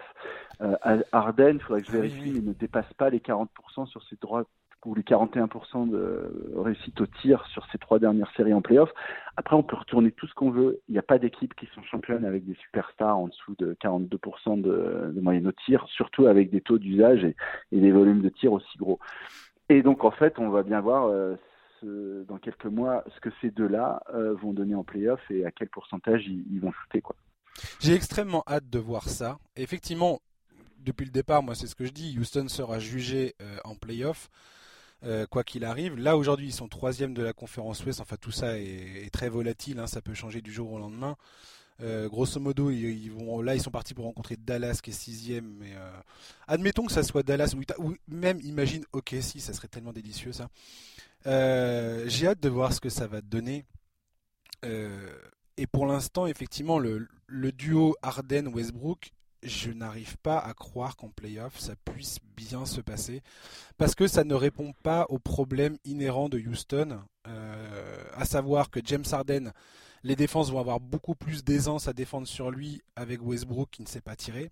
[0.61, 0.75] Euh,
[1.11, 4.15] Harden, il faudrait que je vérifie, mais il ne dépasse pas les 40% sur ses
[4.17, 4.45] droits
[4.85, 8.89] ou les 41% de réussite au tir sur ces trois dernières séries en playoff.
[9.37, 10.81] Après, on peut retourner tout ce qu'on veut.
[10.87, 14.61] Il n'y a pas d'équipe qui sont championnes avec des superstars en dessous de 42%
[14.61, 17.35] de, moyenne au tir, surtout avec des taux d'usage et,
[17.71, 18.99] des volumes de tir aussi gros.
[19.69, 21.35] Et donc, en fait, on va bien voir euh,
[22.27, 25.69] dans quelques mois ce que ces deux-là euh, vont donner en playoff et à quel
[25.69, 27.01] pourcentage ils, vont shooter.
[27.01, 27.15] Quoi.
[27.79, 29.37] J'ai extrêmement hâte de voir ça.
[29.55, 30.19] effectivement,
[30.79, 32.15] depuis le départ, moi, c'est ce que je dis.
[32.17, 34.29] Houston sera jugé euh, en playoff.
[35.05, 35.97] Euh, quoi qu'il arrive.
[35.97, 37.99] Là aujourd'hui ils sont troisième de la conférence Ouest.
[37.99, 39.87] Enfin tout ça est, très volatile, hein.
[39.87, 41.15] ça peut changer du jour au lendemain.
[41.81, 45.57] Euh, grosso modo, ils, vont là, ils sont partis pour rencontrer Dallas qui est sixième.
[45.59, 45.91] Mais euh,
[46.47, 50.49] admettons que ça soit Dallas ou, même imagine, ok, si, ça serait tellement délicieux ça.
[51.25, 53.65] J'ai hâte de voir ce que ça va donner.
[54.63, 59.11] et pour l'instant, effectivement, le, le duo Harden-Westbrook
[59.45, 63.21] je n'arrive pas à croire qu'en playoff ça puisse bien se passer
[63.77, 68.79] parce que ça ne répond pas aux problèmes inhérents de Houston, euh, à savoir que
[68.83, 69.51] James Harden,
[70.03, 73.87] les défenses vont avoir beaucoup plus d'aisance à défendre sur lui avec Westbrook qui ne
[73.87, 74.51] sait pas tirer.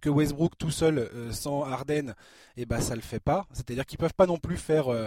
[0.00, 2.10] Que Westbrook tout seul euh, sans Harden,
[2.56, 3.46] et eh ben ça le fait pas.
[3.52, 5.06] C'est-à-dire qu'ils peuvent pas non plus faire euh,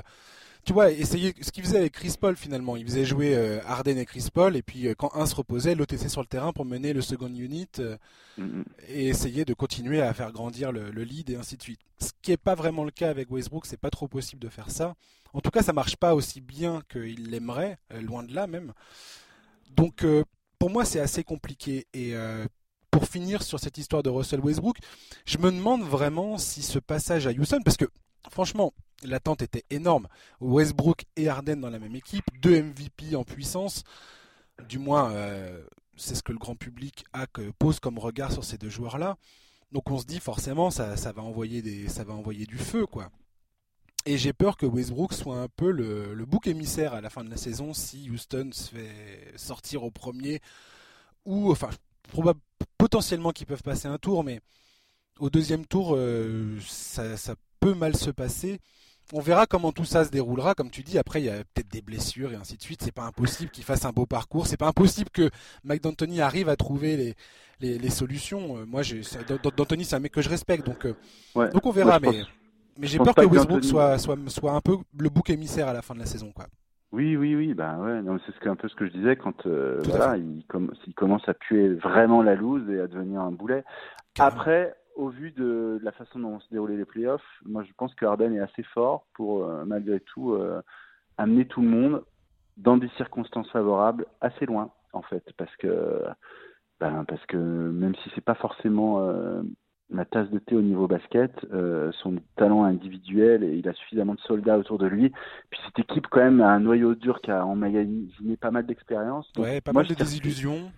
[0.67, 2.75] tu vois, essayer ce qu'il faisait avec Chris Paul finalement.
[2.75, 5.75] Il faisait jouer euh, Harden et Chris Paul, et puis euh, quand un se reposait,
[5.75, 7.95] l'autre était sur le terrain pour mener le second unit euh,
[8.37, 8.63] mm-hmm.
[8.89, 11.79] et essayer de continuer à faire grandir le, lead et ainsi de suite.
[11.99, 14.69] Ce qui n'est pas vraiment le cas avec Westbrook, c'est pas trop possible de faire
[14.69, 14.95] ça.
[15.31, 18.73] En tout cas, ça marche pas aussi bien qu'il l'aimerait, loin de là même.
[19.73, 20.05] Donc,
[20.59, 21.85] pour moi, c'est assez compliqué.
[21.93, 22.13] Et
[22.91, 24.77] pour finir sur cette histoire de Russell Westbrook,
[25.25, 27.85] je me demande vraiment si ce passage à Houston, parce que
[28.29, 30.07] franchement, l'attente était énorme.
[30.39, 33.83] Westbrook et Harden dans la même équipe, deux MVP en puissance.
[34.67, 35.63] Du moins, euh,
[35.95, 39.17] c'est ce que le grand public a que, pose comme regard sur ces deux joueurs-là.
[39.71, 43.11] Donc on se dit forcément ça, va envoyer ça va envoyer du feu quoi.
[44.05, 47.29] Et j'ai peur que Westbrook soit un peu le, bouc émissaire à la fin de
[47.29, 50.39] la saison si Houston se fait sortir au premier
[51.25, 51.69] ou enfin
[52.77, 54.39] potentiellement qu'ils peuvent passer un tour, mais
[55.19, 57.35] au deuxième tour euh, ça, ça
[57.67, 58.59] peut mal se passer
[59.13, 60.53] on verra comment tout ça se déroulera.
[60.53, 62.81] Comme tu dis, après, il y a peut-être des blessures et ainsi de suite.
[62.81, 64.47] C'est pas impossible qu'il fasse un beau parcours.
[64.47, 65.29] C'est pas impossible que
[65.63, 67.15] Mike D'Antoni arrive à trouver
[67.61, 68.57] les, les, solutions.
[68.57, 68.81] Euh, moi,
[69.55, 70.65] D'Antoni, c'est un mec que je respecte.
[70.65, 71.99] Donc, euh, donc on verra.
[71.99, 72.23] mais,
[72.77, 75.81] mais j'ai peur que Westbrook soit, soit, soit un peu le bouc émissaire à la
[75.81, 76.31] fin de la saison.
[76.33, 76.47] Quoi.
[76.91, 78.01] Oui, oui, oui, bah ouais,
[78.41, 80.43] c'est un peu ce que je disais quand euh, voilà, il,
[80.95, 83.63] commence à puer vraiment la loose et à devenir un boulet.
[84.19, 88.05] Après, au vu de, la façon dont se déroulaient les playoffs, moi je pense que
[88.05, 90.61] Harden est assez fort pour euh, malgré tout euh,
[91.17, 92.03] amener tout le monde
[92.57, 96.03] dans des circonstances favorables assez loin en fait parce que
[96.79, 99.41] ben, parce que même si c'est pas forcément euh,
[99.89, 101.31] la tasse de thé au niveau basket,
[102.01, 105.13] son talent individuel et il a suffisamment de soldats autour de lui.
[105.49, 109.31] Puis cette équipe quand même a un noyau dur qui a emmagasiné pas mal d'expérience.
[109.37, 110.71] Ouais, pas mal de désillusions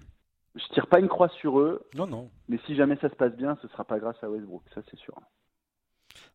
[0.55, 1.87] je tire pas une croix sur eux.
[1.95, 2.29] Non, non.
[2.47, 4.99] Mais si jamais ça se passe bien, ce sera pas grâce à Westbrook, ça c'est
[4.99, 5.15] sûr.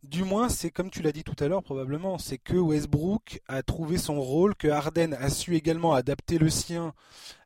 [0.03, 3.62] Du moins, c'est comme tu l'as dit tout à l'heure, probablement, c'est que Westbrook a
[3.62, 6.94] trouvé son rôle, que Harden a su également adapter le sien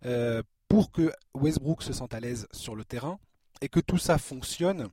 [0.05, 3.19] euh, pour que Westbrook se sente à l'aise sur le terrain
[3.63, 4.89] et que tout ça fonctionne.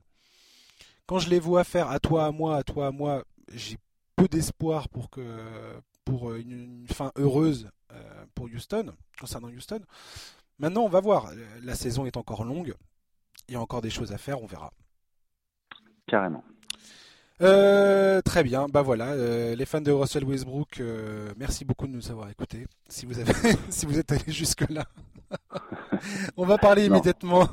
[1.06, 3.76] Quand je les vois faire à toi, à moi, à toi, à moi, j'ai
[4.16, 5.22] peu d'espoir pour que
[6.04, 9.80] pour une, fin heureuse euh, pour Houston, concernant Houston.
[10.58, 11.30] Maintenant, on va voir.
[11.62, 12.74] La saison est encore longue.
[13.48, 14.72] Il y a encore des choses à faire, on verra.
[16.06, 16.42] Carrément.
[17.42, 21.92] Euh, très bien, bah voilà, euh, les fans de Russell Westbrook, euh, merci beaucoup de
[21.92, 22.66] nous avoir écoutés.
[22.88, 23.32] Si vous avez,
[23.68, 24.86] si vous êtes allé jusque là,
[26.38, 27.46] on va parler immédiatement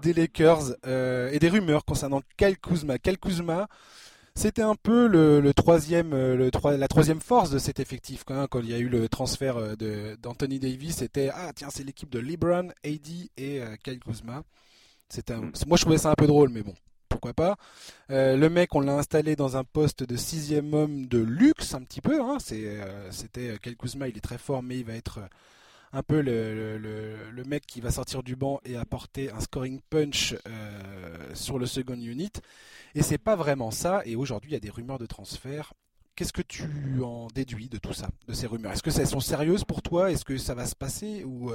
[0.00, 2.98] des Lakers et des rumeurs concernant Kyle Kuzma.
[2.98, 3.68] Kyle Kuzma,
[4.40, 8.70] c'était un peu le, troisième, le, la troisième force de cet effectif quand, quand il
[8.70, 9.76] y a eu le transfert
[10.18, 10.96] d'Anthony Davis.
[10.96, 14.42] C'était ah tiens c'est l'équipe de LeBron, AD et Kyle Kuzma.
[15.28, 15.50] Mm.
[15.66, 16.74] moi je trouvais ça un peu drôle, mais bon
[17.10, 17.56] pourquoi pas.
[18.10, 21.82] Euh, le mec, on l'a installé dans un poste de sixième homme de luxe, un
[21.82, 22.22] petit peu.
[22.22, 22.38] Hein.
[22.52, 25.26] Euh, c'était Kel Kuzma, il est très fort, mais il va être euh,
[25.92, 30.36] un peu le, mec qui va sortir du banc et apporter un scoring punch
[31.34, 32.32] sur le second unit.
[32.94, 34.02] Et c'est pas vraiment ça.
[34.04, 35.72] Et aujourd'hui, il y a des rumeurs de transfert.
[36.14, 36.64] Qu'est-ce que tu
[37.02, 38.72] en déduis de tout ça, de ces rumeurs?
[38.72, 40.10] Est-ce que elles sont sérieuses pour toi?
[40.10, 41.24] Est-ce que ça va se passer?
[41.24, 41.50] Ou,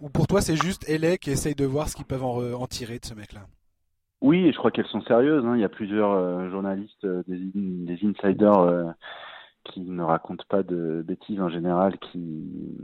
[0.00, 2.98] ou pour toi, c'est juste LA qui essaye de voir ce qu'ils peuvent en tirer
[2.98, 3.42] de ce mec-là?
[4.22, 5.44] Oui, je crois qu'elles sont sérieuses.
[5.46, 5.56] Hein.
[5.56, 8.84] Il y a plusieurs euh, journalistes, euh, des, des, insiders euh,
[9.64, 12.76] qui ne racontent pas de bêtises en général, qui,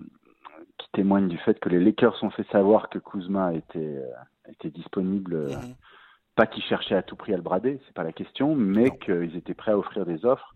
[0.78, 4.02] qui témoignent du fait que les Lakers ont fait savoir que Kuzma était,
[4.48, 5.48] était disponible.
[5.48, 5.74] Mhm.
[6.34, 9.36] Pas qu'ils cherchaient à tout prix à le brader, c'est pas la question, mais qu'ils
[9.36, 10.54] étaient prêts à offrir des offres.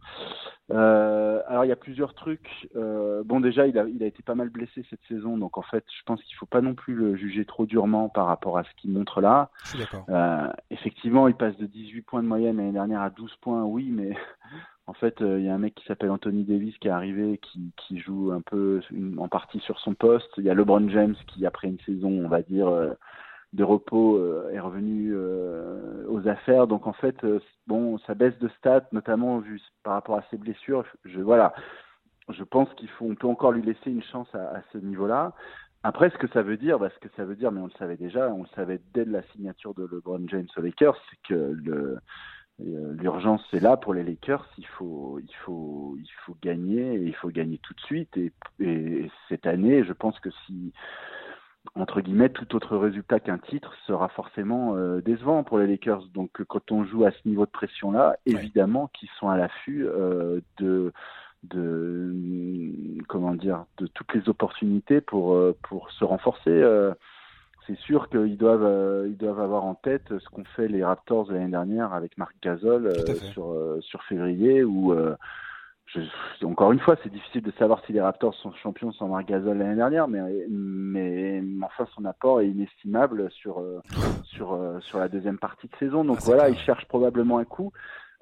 [0.73, 2.69] Euh, alors il y a plusieurs trucs.
[2.77, 5.63] Euh, bon déjà il a, il a été pas mal blessé cette saison, donc en
[5.63, 8.65] fait je pense qu'il faut pas non plus le juger trop durement par rapport à
[8.65, 9.51] ce qu'il montre là.
[9.65, 10.05] Je suis d'accord.
[10.11, 13.91] Euh, effectivement il passe de 18 points de moyenne l'année dernière à 12 points, oui,
[13.91, 14.17] mais
[14.87, 17.39] en fait euh, il y a un mec qui s'appelle Anthony Davis qui est arrivé,
[17.77, 18.81] qui, joue un peu
[19.19, 20.31] en partie sur son poste.
[20.39, 22.93] Il y a LeBron James qui après une saison on va dire euh,
[23.53, 25.15] de repos euh, est revenu
[26.09, 26.67] aux affaires.
[26.67, 27.17] Donc en fait,
[27.67, 30.85] bon, ça baisse de stats, notamment vu par rapport à ses blessures.
[31.05, 31.53] Je, voilà,
[32.33, 35.33] je pense qu'il faut, peut encore lui laisser une chance à, ce niveau-là.
[35.83, 37.73] Après, ce que ça veut dire, bah, ce que ça veut dire, mais on le
[37.79, 41.35] savait déjà, on le savait dès la signature de LeBron James aux Lakers, c'est que
[41.35, 41.99] le
[42.99, 44.49] l'urgence est là pour les Lakers.
[44.59, 48.17] Il faut, il faut, il faut gagner et il faut gagner tout de suite.
[48.17, 50.73] Et, et cette année, je pense que si
[51.75, 56.05] entre guillemets, tout autre résultat qu'un titre sera forcément euh, décevant pour les Lakers.
[56.15, 60.41] Donc, quand on joue à ce niveau de pression-là, évidemment qu'ils sont à l'affût euh,
[60.59, 60.93] de,
[61.45, 62.15] de,
[63.09, 66.63] comment dire, de toutes les opportunités pour euh, pour se renforcer.
[67.67, 71.51] C'est sûr qu'ils doivent ils doivent avoir en tête ce qu'ont fait les Raptors l'année
[71.51, 72.93] dernière avec Marc Gasol
[73.33, 74.95] sur sur février où
[76.45, 79.59] encore une fois, c'est difficile de savoir si les Raptors sont champions sans Marc Gasol
[79.59, 83.81] l'année dernière, mais, mais, enfin son apport est inestimable sur euh,
[84.25, 86.05] sur euh, sur la deuxième partie de saison.
[86.05, 87.73] Donc ah, voilà, il cherche probablement un coup.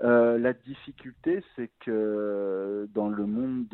[0.02, 3.66] Euh, la difficulté, c'est que dans le monde,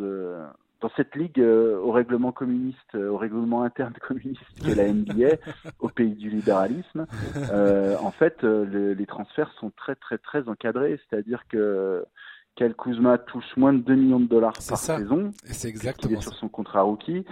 [0.85, 5.37] dans cette ligue au règlement communiste, au règlement interne communiste que la NBA,
[5.81, 7.07] au pays du libéralisme,
[7.51, 11.01] en fait, les transferts sont très très très encadrés.
[11.09, 12.05] C'est-à-dire que
[12.57, 15.33] Kel Kuzma touche moins de 2 millions de dollars par saison.
[15.44, 17.25] C'est exactement est sur son contrat rookie.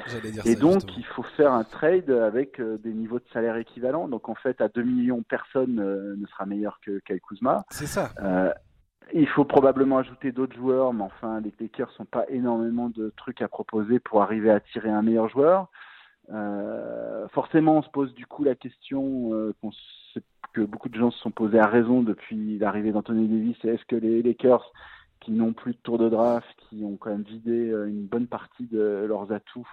[0.45, 4.09] et donc, il faut faire un trade avec euh, des niveaux de salaire équivalents.
[4.09, 7.65] Donc, en fait, à 2 millions, personne euh, ne sera meilleur que Kel Kuzma.
[7.71, 8.11] C'est ça.
[9.15, 13.13] Euh, il faut probablement ajouter d'autres joueurs, mais enfin, les Lakers sont pas énormément de
[13.17, 15.69] trucs à proposer pour arriver à tirer un meilleur joueur.
[17.33, 19.31] forcément, on se pose du coup la question
[20.55, 23.57] que beaucoup de gens se sont posés à raison depuis l'arrivée d'Anthony Davis.
[23.65, 24.71] Est-ce que les Lakers
[25.23, 28.27] qui n'ont plus de tour de draft, qui ont quand même vidé euh, une bonne
[28.27, 29.69] partie de leurs atouts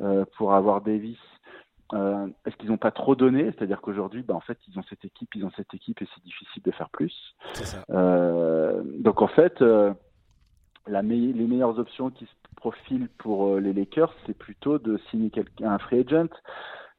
[0.00, 1.18] euh, pour avoir Davis.
[1.92, 3.44] Euh, est-ce qu'ils n'ont pas trop donné?
[3.44, 6.24] C'est-à-dire qu'aujourd'hui, bah, en fait, ils ont cette équipe, ils ont cette équipe et c'est
[6.24, 7.34] difficile de faire plus.
[7.88, 14.78] donc en fait, la les meilleures options qui se profilent pour les Lakers, c'est plutôt
[14.78, 16.28] de signer quelqu'un, un free agent.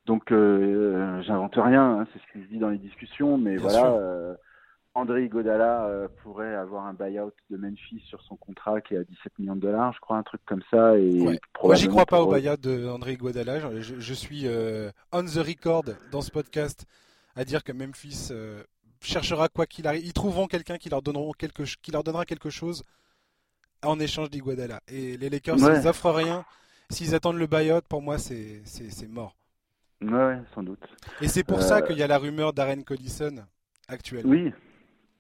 [0.05, 4.35] Donc j'invente rien, hein, c'est ce qui se dit dans les discussions, mais voilà.
[4.93, 9.03] André Godala euh, pourrait avoir un buyout de Memphis sur son contrat qui est à
[9.03, 10.97] 17 millions de dollars, je crois, un truc comme ça.
[10.97, 13.59] Et Moi, j'y crois pas au buyout d'André Godala.
[13.79, 16.85] Je, suis euh, on the record dans ce podcast
[17.37, 18.63] à dire que Memphis euh,
[18.99, 20.05] cherchera quoi qu'il arrive.
[20.05, 21.01] Ils trouveront quelqu'un qui leur
[21.37, 22.83] quelque, qui leur donnera quelque chose
[23.83, 24.81] en échange d'Iguadala.
[24.89, 26.43] Et les Lakers, s'ils offrent rien,
[26.89, 28.61] s'ils attendent le buyout, pour moi, c'est
[29.07, 29.37] mort.
[30.01, 30.83] Ouais, sans doute.
[31.21, 33.45] Et c'est pour ça qu'il y a la rumeur d'Aren Collison
[33.87, 34.25] actuelle.
[34.25, 34.51] Oui,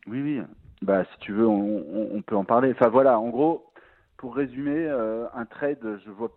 [0.07, 0.41] oui, oui.
[0.81, 2.71] Bah, si tu veux, on, peut en parler.
[2.71, 3.71] Enfin, voilà, en gros,
[4.17, 6.31] pour résumer, euh, un trade, je vois.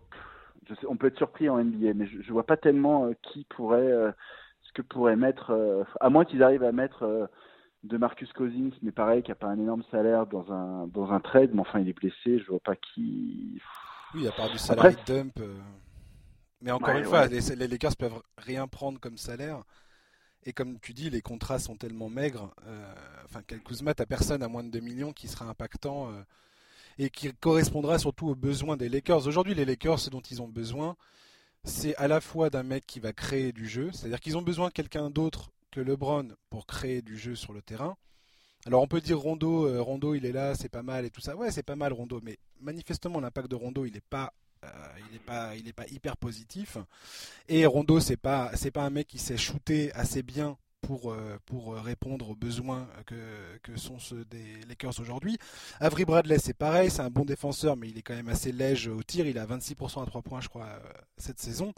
[0.67, 3.13] Je sais, on peut être surpris en NBA, mais je, ne vois pas tellement euh,
[3.21, 3.91] qui pourrait.
[3.91, 4.11] Euh,
[4.61, 5.85] ce que pourrait mettre.
[6.01, 7.29] à moins qu'ils arrivent à mettre
[7.83, 11.19] de Marcus Cousins, mais pareil, qui a pas un énorme salaire dans un, dans un
[11.19, 13.61] trade, mais enfin, il est blessé, je vois pas qui.
[14.15, 15.39] Oui, à part du salaire dump.
[16.61, 19.63] Mais encore une fois, les, les Lakers peuvent rien prendre comme salaire.
[20.45, 22.53] Et comme tu dis, les contrats sont tellement maigres.
[23.25, 26.11] enfin, Kyle Kuzma, t'as personne à moins de 2 millions qui sera impactant
[26.97, 29.27] et qui correspondra surtout aux besoins des Lakers.
[29.27, 30.95] Aujourd'hui, les Lakers, ce dont ils ont besoin,
[31.65, 34.67] c'est à la fois d'un mec qui va créer du jeu, c'est-à-dire qu'ils ont besoin
[34.67, 37.97] de quelqu'un d'autre que LeBron pour créer du jeu sur le terrain.
[38.65, 41.21] Alors on peut dire Rondo, euh, Rondo il est là, c'est pas mal et tout
[41.21, 41.35] ça.
[41.35, 44.44] Ouais, c'est pas mal Rondo, mais manifestement l'impact de Rondo il n'est pas, euh,
[45.09, 46.77] il est pas, il est pas hyper positif.
[47.47, 51.39] Et Rondo c'est pas, c'est pas un mec qui s'est shooté assez bien pour, euh,
[51.45, 53.15] pour répondre aux besoins que,
[53.63, 55.37] que sont ceux des Lakers aujourd'hui.
[55.79, 58.91] Avery Bradley, c'est pareil, c'est un bon défenseur, mais il est quand même assez léger
[58.91, 59.25] au tir.
[59.25, 61.73] Il a 26% à 3 points, je crois, euh, cette saison.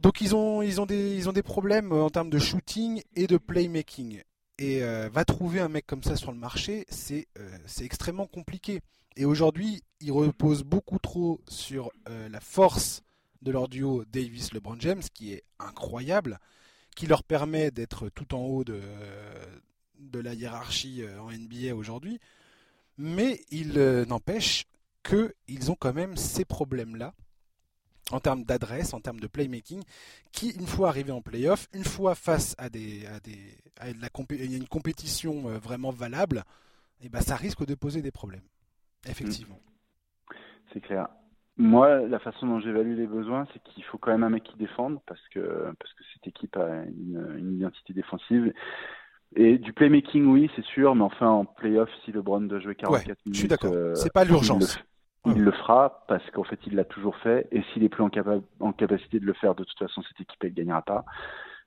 [0.00, 3.26] Donc ils ont, ils, ont des, ils ont des problèmes en termes de shooting et
[3.26, 4.22] de playmaking.
[4.58, 7.28] Et euh, va trouver un mec comme ça sur le marché, c'est
[7.66, 8.80] c'est extrêmement compliqué.
[9.16, 13.02] Et aujourd'hui, ils reposent beaucoup trop sur la force
[13.42, 16.38] de leur duo Davis-LeBron James, qui est incroyable
[16.96, 18.80] qui leur permet d'être tout en haut de,
[20.00, 22.18] de la hiérarchie euh, en NBA aujourd'hui.
[22.98, 24.64] Mais il euh, n'empêche
[25.04, 27.14] qu'ils ont quand même ces problèmes-là
[28.12, 29.82] en termes d'adresse, en termes de playmaking,
[30.32, 33.38] qui, une fois arrivés en playoff, une fois face à, des, à, des,
[33.80, 36.44] à la une compétition euh, vraiment valable,
[37.00, 38.44] et eh ben, ça risque de poser des problèmes.
[39.08, 39.58] Effectivement.
[40.72, 41.08] C'est clair.
[41.58, 44.56] Moi, la façon dont j'évalue les besoins, c'est qu'il faut quand même un mec qui
[44.56, 48.52] défende parce que parce que cette équipe a une, identité défensive.
[49.34, 53.06] Et du playmaking, oui, c'est sûr, mais enfin en playoff, si LeBron doit jouer 44
[53.24, 53.72] minutes, je suis d'accord.
[53.72, 54.78] Euh, c'est pas l'urgence.
[55.24, 57.48] Il, le, fera parce qu'en fait, il l'a toujours fait.
[57.50, 58.10] Et s'il est plus en,
[58.60, 61.04] en, capacité de le faire, de toute façon, cette équipe elle gagnera pas.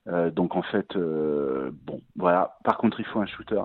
[0.08, 2.56] Euh, donc en fait, euh, bon, voilà.
[2.64, 3.62] Par contre, il faut un shooter.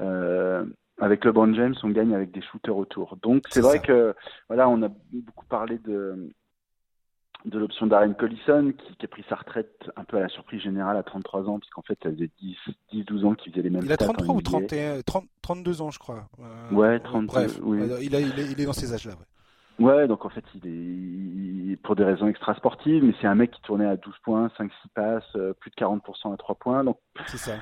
[0.00, 0.64] Euh,
[1.00, 3.16] avec LeBron James, on gagne avec des shooters autour.
[3.22, 4.14] Donc c'est vrai que
[4.48, 6.30] voilà, on a beaucoup parlé de
[7.44, 10.96] de l'option d'Aren Collison qui, a pris sa retraite un peu à la surprise générale
[10.96, 13.92] à 33 ans puisqu'en fait ça faisait 10 12 ans qu'il faisait les mêmes Il
[13.92, 16.28] a 33 ou 31, 30, 32 ans je crois.
[16.40, 17.78] Euh, ouais, 32 bref, oui.
[18.02, 19.14] il, a, il, est, il, est, dans ces âges-là.
[19.78, 19.86] Ouais.
[19.86, 20.08] ouais.
[20.08, 23.86] donc en fait, il est pour des raisons extra-sportives, mais c'est un mec qui tournait
[23.86, 26.84] à 12 points, 5-6 passes, euh, plus de 40% à 3 points.
[26.84, 27.54] Donc c'est ça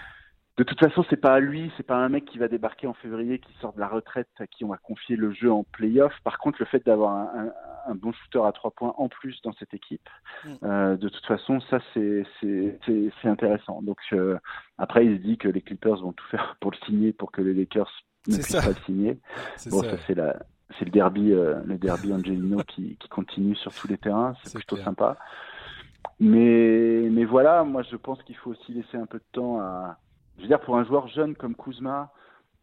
[0.56, 2.94] de toute façon, c'est pas à lui, c'est pas un mec qui va débarquer en
[2.94, 6.14] février, qui sort de la retraite, à qui on va confier le jeu en playoff.
[6.24, 7.50] Par contre, le fait d'avoir un,
[7.86, 10.08] un, bon shooter à trois points en plus dans cette équipe,
[10.44, 10.50] mm.
[10.62, 13.82] euh, de toute façon, ça c'est c'est intéressant.
[13.82, 14.38] Donc euh,
[14.78, 17.42] après, il se dit que les Clippers vont tout faire pour le signer, pour que
[17.42, 17.92] les Lakers
[18.26, 19.18] ne puissent pas le signer.
[19.66, 20.36] Bon, ça, c'est la
[20.78, 24.34] c'est le derby, euh, le derby Angelino qui, qui continue sur tous les terrains.
[24.42, 25.18] C'est plutôt sympa.
[26.18, 29.98] Mais mais voilà, moi je pense qu'il faut aussi laisser un peu de temps à
[30.37, 32.12] je veux dire, pour un joueur jeune comme Kuzma,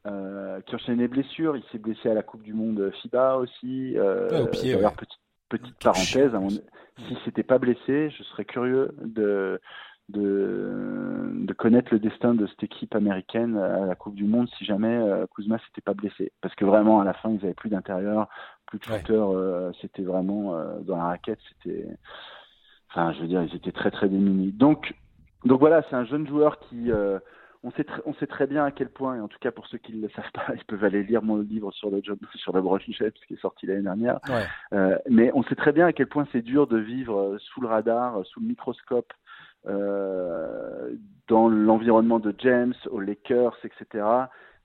[0.06, 3.98] euh, qui enchaîne les blessures, il s'est blessé à la Coupe du Monde FIBA aussi.
[3.98, 6.32] Euh, au pied, petite, petite parenthèse,
[7.08, 9.60] si c'était pas blessé, je serais curieux de,
[10.10, 14.66] de, de, connaître le destin de cette équipe américaine à la Coupe du Monde si
[14.66, 16.32] jamais euh, Kuzma s'était pas blessé.
[16.42, 18.28] Parce que vraiment, à la fin, ils avaient plus d'intérieur,
[18.66, 21.88] plus de shooter, euh, c'était vraiment euh, dans la raquette, c'était.
[22.90, 24.52] Enfin, je veux dire, ils étaient très très démunis.
[24.52, 24.94] Donc,
[25.46, 26.92] donc voilà, c'est un jeune joueur qui
[27.64, 29.78] on sait, on sait très bien à quel point, et en tout cas pour ceux
[29.78, 32.54] qui ne le savent pas, ils peuvent aller lire mon livre sur le job, sur
[32.54, 34.20] la broche qui est sorti l'année dernière.
[34.74, 37.62] Euh, mais on sait très bien à quel point c'est dur de vivre euh, sous
[37.62, 39.12] le radar, euh, sous le microscope,
[41.30, 44.06] dans l'environnement de James, aux Lakers, etc.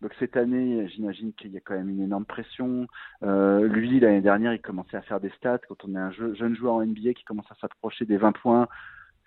[0.00, 2.88] Donc cette année, j'imagine qu'il y a quand même une énorme pression.
[3.22, 5.61] lui, l'année dernière, il commençait à faire des stats.
[5.68, 8.66] Quand on est un jeune joueur en NBA qui commence à s'approcher des 20 points,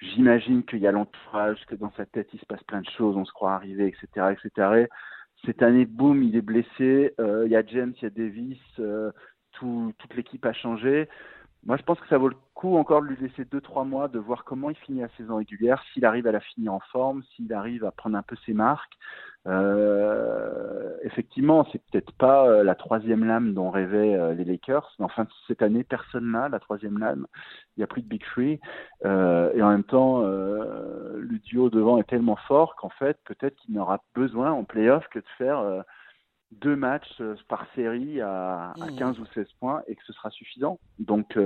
[0.02, 3.16] J'imagine qu'il y a l'entourage, que dans sa tête il se passe plein de choses,
[3.16, 4.88] on se croit arrivé, etc., etc.
[5.46, 7.14] Cette année, boum, il est blessé.
[7.20, 9.12] Euh, il y a James, il y a Davis, euh,
[9.54, 11.08] tout, toute l'équipe a changé.
[11.64, 14.08] Moi, je pense que ça vaut le coup encore de lui laisser deux trois mois,
[14.08, 17.22] de voir comment il finit la saison régulière, s'il arrive à la finir en forme,
[17.36, 18.94] s'il arrive à prendre un peu ses marques.
[19.48, 25.06] Euh, effectivement, c'est peut-être pas euh, la troisième lame dont rêvaient euh, les Lakers, mais
[25.06, 27.26] enfin cette année personne n'a la troisième lame.
[27.76, 28.60] Il n'y a plus de Big Three
[29.06, 33.74] euh, et en même temps le duo devant est tellement fort qu'en fait peut-être qu'il
[33.74, 35.84] n'aura besoin en playoff que de faire
[36.52, 39.22] deux matchs par série à, à, 15 mmh.
[39.22, 40.80] ou 16 points et que ce sera suffisant.
[41.00, 41.38] Donc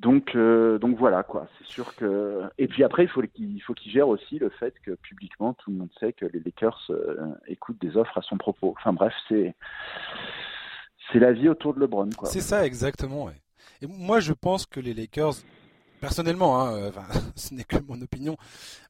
[0.00, 1.46] donc, euh, donc voilà quoi.
[1.58, 2.42] C'est sûr que.
[2.56, 5.70] Et puis après, il faut qu'il faut qu'il gère aussi le fait que publiquement, tout
[5.70, 8.74] le monde sait que les Lakers euh, écoutent des offres à son propos.
[8.78, 9.54] Enfin bref, c'est
[11.12, 12.30] c'est la vie autour de LeBron quoi.
[12.30, 13.24] C'est ça exactement.
[13.24, 13.42] Ouais.
[13.82, 15.34] Et moi, je pense que les Lakers,
[16.00, 16.90] personnellement, hein, euh,
[17.36, 18.38] ce n'est que mon opinion,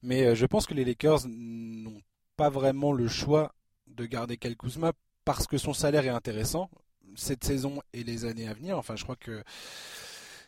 [0.01, 1.99] mais je pense que les Lakers n'ont
[2.37, 3.51] pas vraiment le choix
[3.95, 4.93] de garder Kyle Kuzma
[5.25, 6.69] parce que son salaire est intéressant
[7.15, 8.77] cette saison et les années à venir.
[8.77, 9.43] Enfin, je crois que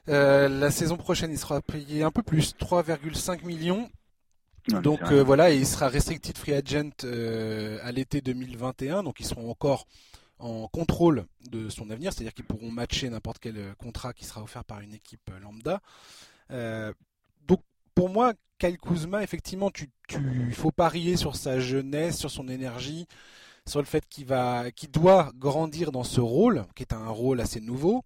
[0.10, 3.90] euh, la saison prochaine, il sera payé un peu plus, 3,5 millions.
[4.82, 6.92] donc voilà, il sera restricted free agent
[7.84, 9.86] à l'été 2021, donc ils seront encore
[10.44, 14.44] en contrôle de son avenir, c'est-à-dire qu'ils pourront matcher n'importe quel euh, contrat qui sera
[14.44, 15.82] offert par une équipe euh, lambda.
[17.94, 22.48] Euh, pour moi, Kyle Kuzma, effectivement, tu, tu faut parier sur sa jeunesse, sur son
[22.48, 23.08] énergie,
[23.68, 27.42] sur le fait qu'il va, qu'il doit grandir dans ce rôle, qui est un rôle
[27.42, 28.04] assez nouveau.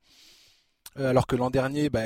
[0.96, 2.06] alors que l'an dernier, bah,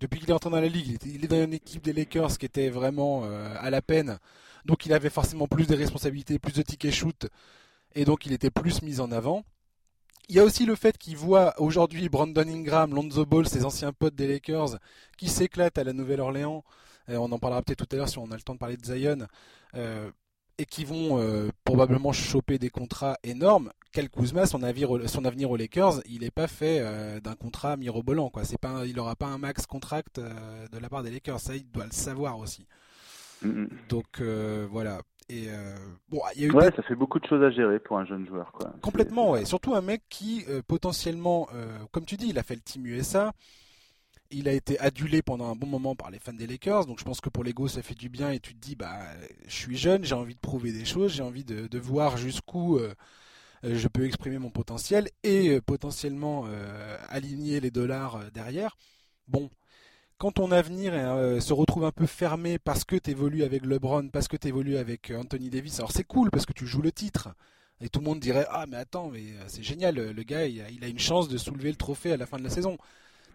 [0.00, 2.46] depuis qu'il est entré dans la ligue, il, est dans une équipe des Lakers qui
[2.46, 4.18] était vraiment à la peine.
[4.64, 7.28] Donc il avait forcément plus de responsabilités, plus de tickets shoot
[7.94, 9.44] et donc il était plus mis en avant.
[10.30, 13.92] Il y a aussi le fait qu'il voit aujourd'hui Brandon Ingram, Lonzo Ball, ses anciens
[13.92, 14.78] potes des Lakers,
[15.18, 16.62] qui s'éclatent à la Nouvelle-Orléans.
[17.08, 18.84] on en parlera peut-être tout à l'heure si on a le temps de parler de
[18.84, 19.26] Zion.
[19.74, 20.08] Euh,
[20.56, 23.72] et qui vont euh, probablement choper des contrats énormes.
[23.90, 28.30] Cal Kuzma, son, avenir, aux Lakers, il n'est pas fait euh, d'un contrat mirobolant.
[28.30, 28.44] Quoi.
[28.60, 31.40] Pas il n'aura pas un max contract de la part des Lakers.
[31.40, 32.68] Ça, il doit le savoir aussi.
[33.88, 34.20] Donc
[34.70, 35.00] voilà.
[35.30, 35.76] Et euh,
[36.08, 38.04] bon, il y a eu ouais, ça fait beaucoup de choses à gérer pour un
[38.04, 38.50] jeune joueur.
[38.50, 38.72] Quoi.
[38.82, 39.44] Complètement, ouais.
[39.44, 42.84] Surtout un mec qui, euh, potentiellement, euh, comme tu dis, il a fait le Team
[42.84, 43.32] USA.
[44.32, 47.04] Il a été adulé pendant un bon moment par les fans des Lakers, donc je
[47.04, 48.96] pense que pour l'ego ça fait du bien et tu te dis bah
[49.48, 52.78] je suis jeune, j'ai envie de prouver des choses, j'ai envie de, de voir jusqu'où
[53.64, 56.44] je peux exprimer mon potentiel et potentiellement
[57.08, 58.76] aligner les dollars derrière.
[59.26, 59.50] Bon,
[60.20, 64.08] quand ton avenir euh, se retrouve un peu fermé parce que tu évolues avec LeBron,
[64.08, 66.82] parce que tu évolues avec euh, Anthony Davis, alors c'est cool parce que tu joues
[66.82, 67.30] le titre.
[67.80, 70.84] Et tout le monde dirait Ah, mais attends, mais euh, c'est génial, le gars, il
[70.84, 72.76] a, une chance de soulever le trophée à la fin de la saison.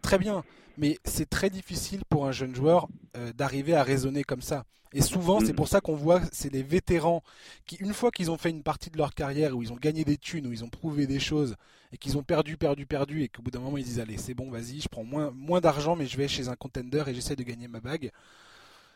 [0.06, 0.44] Très bien,
[0.78, 2.88] mais c'est très difficile pour un jeune joueur
[3.36, 4.66] d'arriver à raisonner comme ça.
[4.96, 5.58] Et souvent, c'est mm.
[5.58, 7.22] pour ça qu'on voit, c'est des vétérans
[7.66, 10.06] qui, une fois qu'ils ont fait une partie de leur carrière, où ils ont gagné
[10.06, 11.56] des thunes, où ils ont prouvé des choses,
[11.92, 14.34] et qu'ils ont perdu, perdu, perdu, et qu'au bout d'un moment ils disent allez, c'est
[14.34, 17.36] bon, vas-y, je prends moins, moins d'argent, mais je vais chez un contender et j'essaie
[17.36, 18.10] de gagner ma bague.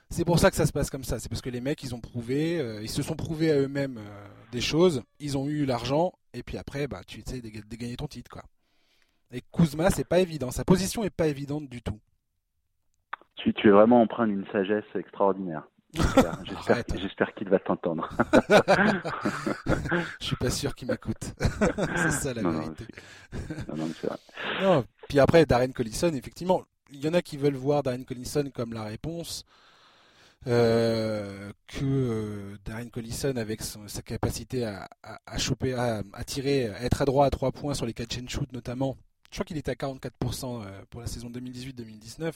[0.10, 1.20] C'est pour ça que ça se passe comme ça.
[1.20, 3.97] C'est parce que les mecs, ils ont prouvé, euh, ils se sont prouvés à eux-mêmes
[3.97, 7.76] euh, des choses, ils ont eu l'argent, et puis après, bah, tu essaies de, de,
[7.76, 8.43] gagner ton titre, quoi.
[9.32, 10.52] Et Kuzma, c'est pas évident.
[10.52, 12.00] Sa position est pas évidente du tout.
[13.36, 15.64] Tu, tu es vraiment empreint d'une sagesse extraordinaire.
[15.94, 18.10] J'espère qu'il va t'entendre.
[20.20, 21.34] Je suis pas sûr qu'il m'écoute.
[21.96, 22.86] c'est ça la vérité.
[24.62, 28.50] Non, puis après, Darren Collison, effectivement, il y en a qui veulent voir Darren Collison
[28.54, 29.46] comme la réponse.
[30.48, 37.02] Euh, que euh, Darren Collison, avec sa capacité à, à, choper, à, tirer, à être
[37.02, 38.96] à droit à 3 points sur les catch and shoot notamment,
[39.30, 42.34] je crois qu'il était à 44% euh, pour la saison 2018-2019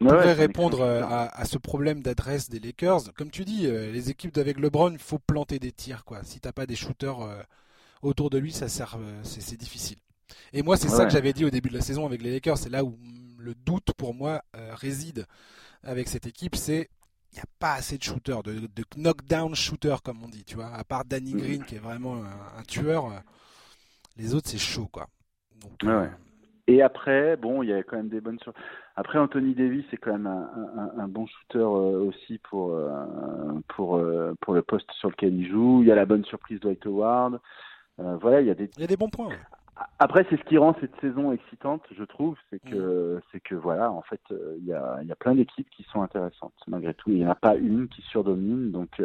[0.00, 3.14] pourrait répondre euh, à, ce problème d'adresse des Lakers.
[3.14, 6.04] Comme tu dis, euh, les équipes avec LeBron, il faut planter des tirs.
[6.04, 6.24] Quoi.
[6.24, 7.18] Si t'as pas des shooters
[8.02, 9.98] autour de lui, ça sert, c'est difficile.
[10.52, 12.58] Et moi, c'est ça que j'avais dit au début de la saison avec les Lakers.
[12.58, 12.98] C'est là où
[13.38, 15.26] le doute pour moi réside
[15.84, 16.56] avec cette équipe.
[16.56, 16.90] C'est
[17.32, 20.72] il n'y a pas assez de shooters, de, knockdown shooters comme on dit, tu vois.
[20.72, 21.38] À part Danny mm.
[21.38, 23.10] Green qui est vraiment un, tueur,
[24.16, 25.08] les autres c'est chaud quoi.
[25.82, 26.10] Ouais.
[26.66, 28.54] Et après, bon, il y a quand même des bonnes sur.
[28.96, 33.04] Après, Anthony Davis c'est quand même un, bon shooter euh, aussi pour euh,
[33.68, 35.82] pour euh, pour le poste sur lequel il joue.
[35.82, 37.38] Il y a la bonne surprise Dwight Howard.
[37.98, 38.70] voilà, il y a des.
[38.76, 39.28] Il y a des bons points.
[39.98, 43.20] Après, c'est ce qui rend cette saison excitante, je trouve, c'est que mm.
[43.30, 46.00] c'est que voilà, en fait, il y a il y a plein d'équipes qui sont
[46.00, 47.10] intéressantes malgré tout.
[47.10, 49.02] Il n'y en a pas une qui surdomine, donc.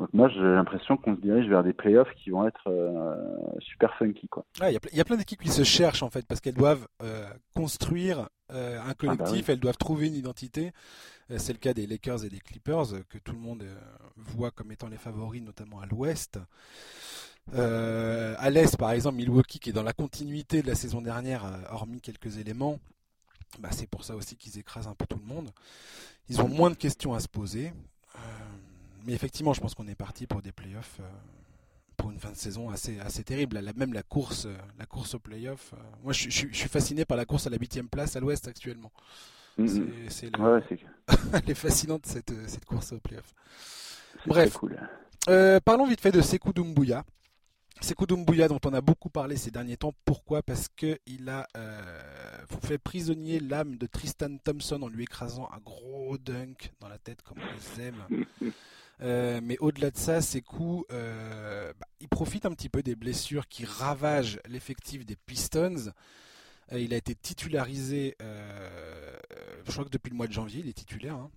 [0.00, 3.14] Donc moi, j'ai l'impression qu'on se dirige vers des playoffs qui vont être euh,
[3.58, 4.28] super funky.
[4.28, 4.46] quoi.
[4.62, 8.30] Il y, a plein d'équipes qui se cherchent en fait, parce qu'elles doivent euh, construire
[8.50, 10.72] euh, un ah, bah collectif, elles doivent trouver une identité.
[11.36, 13.62] C'est le cas des Lakers et des Clippers, que tout le monde
[14.16, 16.40] voit comme étant les favoris, notamment à l'ouest.
[17.52, 22.00] à l'est, par exemple, Milwaukee, qui est dans la continuité de la saison dernière, hormis
[22.00, 22.80] quelques éléments,
[23.58, 25.50] bah, c'est pour ça aussi qu'ils écrasent un peu tout le monde.
[26.30, 27.72] Ils ont moins de questions à se poser
[29.04, 31.08] mais effectivement, je pense qu'on est parti pour des playoffs euh,
[31.96, 33.58] pour une fin de saison assez, assez terrible.
[33.58, 35.72] La, même la course, euh, la course aux playoffs.
[35.74, 38.92] Euh, moi, je, suis fasciné par la course à la huitième place à l'ouest actuellement.
[39.58, 40.08] Mm-hmm.
[40.08, 40.30] C'est,
[41.32, 43.34] Elle est fascinante cette, cette course aux playoffs.
[44.26, 44.78] Bref, cool.
[45.64, 47.04] parlons vite fait de Sekou Doumbouya.
[47.80, 49.94] Sekou Doumbouya dont on a beaucoup parlé ces derniers temps.
[50.04, 50.42] Pourquoi?
[50.42, 51.46] Parce qu'il a
[52.62, 57.22] fait prisonnier l'âme de Tristan Thompson en lui écrasant un gros dunk dans la tête
[57.22, 58.26] comme on les aime.
[59.02, 62.94] Euh, mais au-delà de ça, ces coups, euh, bah, il profite un petit peu des
[62.94, 65.92] blessures qui ravagent l'effectif des Pistons.
[66.72, 70.74] Euh, il a été titularisé, je crois que depuis le mois de janvier, il est
[70.74, 71.14] titulaire.
[71.14, 71.30] Hein.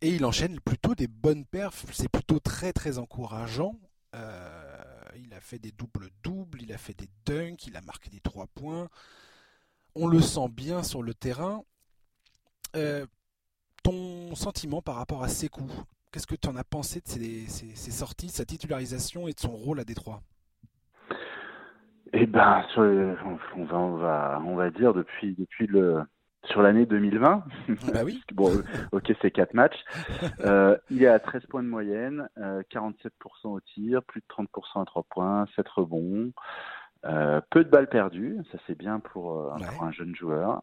[0.00, 1.86] Et il enchaîne plutôt des bonnes perfs.
[1.92, 3.78] C'est plutôt très très encourageant.
[4.12, 8.46] il a fait des doubles-doubles, il a fait des dunks, il a marqué des trois
[8.48, 8.88] points.
[9.94, 11.64] On le sent bien sur le terrain
[13.84, 15.70] ton sentiment par rapport à Sekou?
[16.10, 19.78] Qu'est-ce que tu en as pensé de ses, sorties, sa titularisation et de son rôle
[19.78, 20.20] à Détroit?
[22.12, 26.02] Eh ben, on, va, on, va, on va dire depuis, depuis le,
[26.46, 27.44] sur l'année 2020.
[27.92, 28.22] Bah oui.
[28.34, 28.50] bon,
[28.92, 29.78] ok, c'est 4 matchs.
[30.40, 34.82] Euh, il est à 13 points de moyenne, 47% euh, au tir, plus de 30%
[34.82, 36.32] à 3 points, 7 rebonds,
[37.06, 40.62] euh, peu de balles perdues, ça c'est bien pour, un jeune joueur.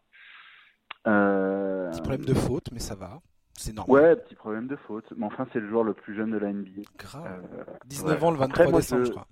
[1.04, 3.20] Petit problème de faute, mais ça va.
[3.54, 4.02] C'est normal.
[4.02, 5.04] Ouais, petit problème de faute.
[5.16, 6.82] Mais enfin, c'est le joueur le plus jeune de la NBA.
[6.98, 7.42] Grave.
[7.86, 9.10] 19 ans le 23 décembre, je...
[9.10, 9.26] crois.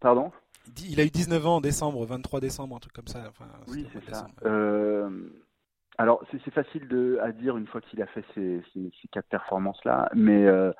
[0.00, 0.32] Pardon
[0.88, 3.24] Il a eu 19 ans en décembre, 23 décembre, un truc comme ça.
[3.28, 4.26] Enfin, oui, c'est ça.
[4.44, 5.10] Euh,
[5.96, 9.28] alors, c'est facile de, à dire une fois qu'il a fait ces, ces, ces quatre
[9.28, 10.72] performances-là, mais euh,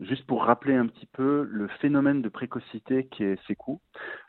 [0.00, 3.80] juste pour rappeler un petit peu le phénomène de précocité qui est Sekou,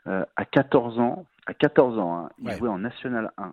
[0.06, 3.52] euh, à 14 ans, à 14 ans, hein, il jouait en National 1.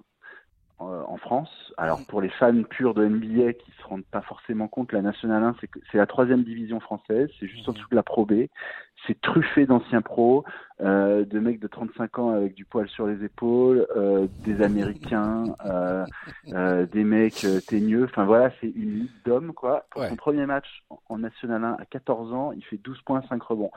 [0.81, 1.71] Euh, en France.
[1.77, 5.41] Alors pour les fans purs de NBA qui se rendent pas forcément compte, la National
[5.41, 7.77] 1 c'est c'est la troisième division française, c'est juste en mhm.
[7.77, 8.47] dessous de la Pro B.
[9.07, 10.43] C'est truffé d'anciens pros,
[10.81, 15.45] euh, de mecs de 35 ans avec du poil sur les épaules, euh, des Américains,
[15.65, 16.05] euh,
[16.51, 18.03] euh des mecs euh, teigneux.
[18.03, 19.85] Enfin voilà, c'est une ligue d'hommes quoi.
[19.91, 23.41] Pour son premier match en National 1 à 14 ans, il fait 12 points, 5
[23.41, 23.71] rebonds.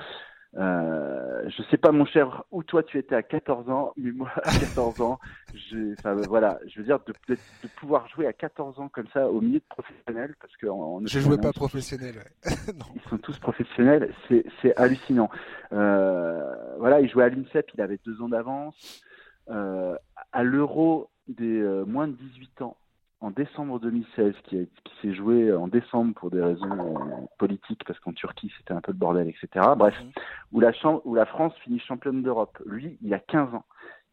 [0.57, 4.31] Euh, je sais pas, mon cher, où toi tu étais à 14 ans, mais moi
[4.43, 5.19] à 14 ans,
[5.55, 7.39] je, enfin, voilà, je veux dire de, de,
[7.77, 11.21] pouvoir jouer à 14 ans comme ça au milieu de professionnels, parce que en, je
[11.21, 12.17] jouais pas professionnel.
[12.47, 12.53] Ouais.
[12.95, 15.29] Ils sont tous professionnels, c'est hallucinant.
[15.73, 19.03] Euh, voilà, il jouait à l'INSEP, il avait deux ans d'avance.
[19.51, 19.97] Euh,
[20.33, 22.77] à l'Euro des euh, moins de 18 ans,
[23.21, 27.99] en décembre 2016, qui, qui s'est joué en décembre pour des raisons euh, politiques, parce
[28.01, 29.67] qu'en Turquie c'était un peu le bordel, etc.
[29.77, 30.11] Bref, mhm.
[30.53, 30.73] où, la
[31.05, 32.59] où la France finit championne d'Europe.
[32.65, 33.65] Lui, il a 15 ans.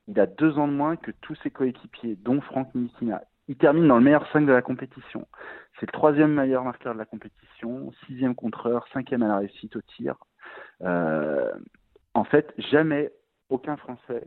[0.07, 3.23] Il a deux ans de moins que tous ses coéquipiers, dont Franck Nilikina.
[3.47, 5.27] Il termine dans le meilleur 5 de la compétition.
[5.79, 9.81] C'est le troisième meilleur marqueur de la compétition, sixième contreur, cinquième à la réussite au
[9.81, 10.15] tir.
[10.81, 11.51] Euh,
[12.13, 13.11] en fait, jamais
[13.49, 14.23] aucun Français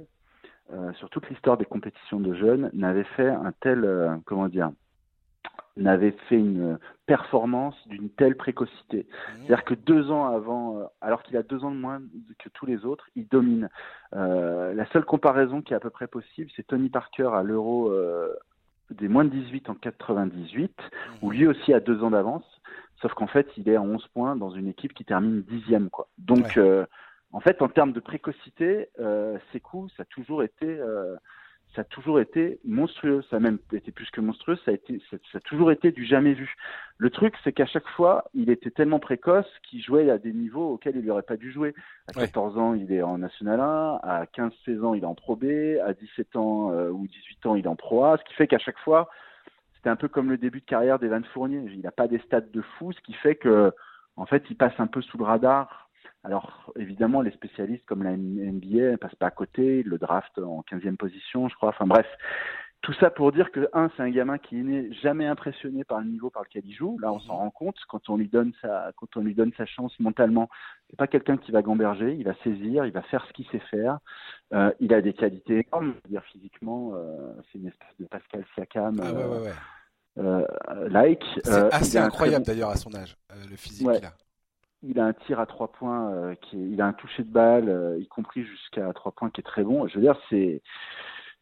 [0.70, 4.70] euh, sur toute l'histoire des compétitions de jeunes, n'avait fait un tel, euh, comment dire,
[5.78, 9.06] n'avait fait une performance d'une telle précocité.
[9.06, 9.32] Mmh.
[9.38, 12.02] C'est-à-dire que deux ans avant, euh, alors qu'il a deux ans de moins
[12.38, 13.70] que tous les autres, il domine.
[14.12, 17.90] la seule comparaison qui est à peu près possible, c'est Tony Parker à l'Euro
[18.90, 20.72] des moins de 18 en 98,
[21.22, 21.32] où mmh.
[21.32, 22.44] lui aussi a deux ans d'avance,
[23.00, 25.88] sauf qu'en fait, il est à 11 points dans une équipe qui termine dixième.
[25.88, 26.08] Quoi.
[26.18, 26.58] Donc,
[27.32, 31.14] en fait, en termes de précocité, euh, Sekou, ça a toujours été, euh,
[31.74, 33.22] ça a toujours été monstrueux.
[33.28, 34.58] Ça a même été plus que monstrueux.
[34.64, 36.54] Ça a été, ça, a toujours été du jamais vu.
[36.96, 40.72] Le truc, c'est qu'à chaque fois, il était tellement précoce qu'il jouait à des niveaux
[40.72, 41.74] auxquels il n'aurait pas dû jouer.
[42.08, 44.00] À 14 ans, il est en National 1.
[44.02, 45.44] À 15-16 ans, il est en Pro B.
[45.84, 48.16] À 17 ans euh, ou 18 ans, il est en Pro A.
[48.16, 49.10] Ce qui fait qu'à chaque fois,
[49.76, 51.62] c'était un peu comme le début de carrière d'Evan Fournier.
[51.74, 53.70] Il n'a pas des stats de fou, ce qui fait que,
[54.16, 55.87] en fait, il passe un peu sous le radar
[56.24, 60.64] alors évidemment, les spécialistes comme la NBA ne passent pas à côté, le draft en
[60.70, 61.70] 15e position, je crois.
[61.70, 62.06] Enfin bref,
[62.82, 66.06] tout ça pour dire que un, c'est un gamin qui n'est jamais impressionné par le
[66.06, 66.98] niveau par lequel il joue.
[67.00, 69.66] Là, on s'en rend compte quand on lui donne sa quand on lui donne sa
[69.66, 70.48] chance mentalement.
[70.88, 73.62] C'est pas quelqu'un qui va gamberger, il va saisir, il va faire ce qu'il sait
[73.70, 73.98] faire.
[74.54, 79.00] Euh, il a des qualités énormes, dire physiquement, euh, c'est une espèce de Pascal Siakam.
[79.02, 79.52] Ah, ouais, ouais, ouais.
[80.18, 81.24] Euh, like.
[81.44, 83.16] C'est assez incroyable d'ailleurs à son âge,
[83.50, 84.12] le physique qu'il a
[84.82, 87.68] il a un tir à trois points, euh, qui il a un toucher de balle,
[87.68, 89.86] euh, y compris jusqu'à trois points, qui est très bon.
[89.88, 90.62] Je veux dire, c'est,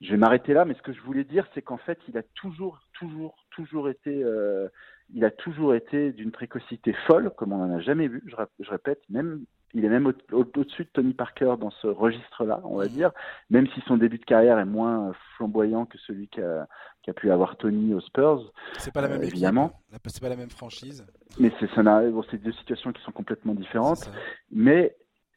[0.01, 2.23] je vais m'arrêter là, mais ce que je voulais dire, c'est qu'en fait, il a
[2.35, 4.69] toujours, toujours, toujours été, euh,
[5.15, 8.23] il a toujours été d'une précocité folle, comme on n'en a jamais vu.
[8.27, 9.45] Je, répète, même,
[9.75, 13.11] il est même au-dessus de Tony Parker dans ce registre-là, on va dire,
[13.51, 16.67] même si son début de carrière est moins flamboyant que celui qu'a
[17.09, 18.53] a pu avoir Tony aux Spurs.
[18.79, 19.73] C'est pas la même évidemment.
[20.07, 21.07] C'est pas la même franchise.
[21.39, 24.11] Mais c'est ça bon, c'est deux situations qui sont complètement différentes.
[24.51, 24.97] Mais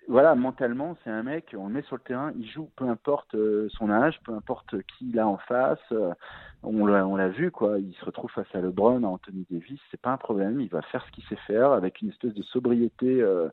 [0.10, 3.36] voilà, mentalement, c'est un mec, on le met sur le terrain, il joue, peu importe
[3.36, 5.78] euh, son âge, peu importe qui il a en face.
[5.92, 6.12] Euh,
[6.64, 7.78] on l'a vu, quoi.
[7.78, 10.60] Il se retrouve face à LeBron, à Anthony Davis, c'est pas un problème.
[10.62, 13.50] Il va faire ce qu'il sait faire avec une espèce de sobriété euh,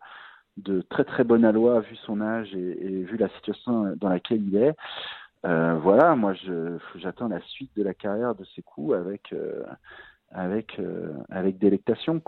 [0.57, 4.57] de très très bonne aloi vu son âge et, vu la situation dans laquelle il
[4.57, 4.74] est.
[5.42, 6.34] voilà, moi,
[6.96, 9.32] j'attends la suite de la carrière de ses coups avec
[10.30, 12.22] avec euh, avec délectation.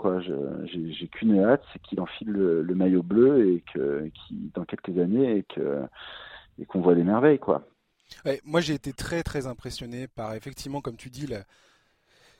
[0.65, 3.63] J'ai qu'une hâte, c'est qu'il enfile le, maillot bleu et
[4.53, 5.45] dans quelques années
[6.59, 7.63] et qu'on voit des merveilles quoi.
[8.45, 11.27] moi j'ai été très très impressionné par effectivement comme tu dis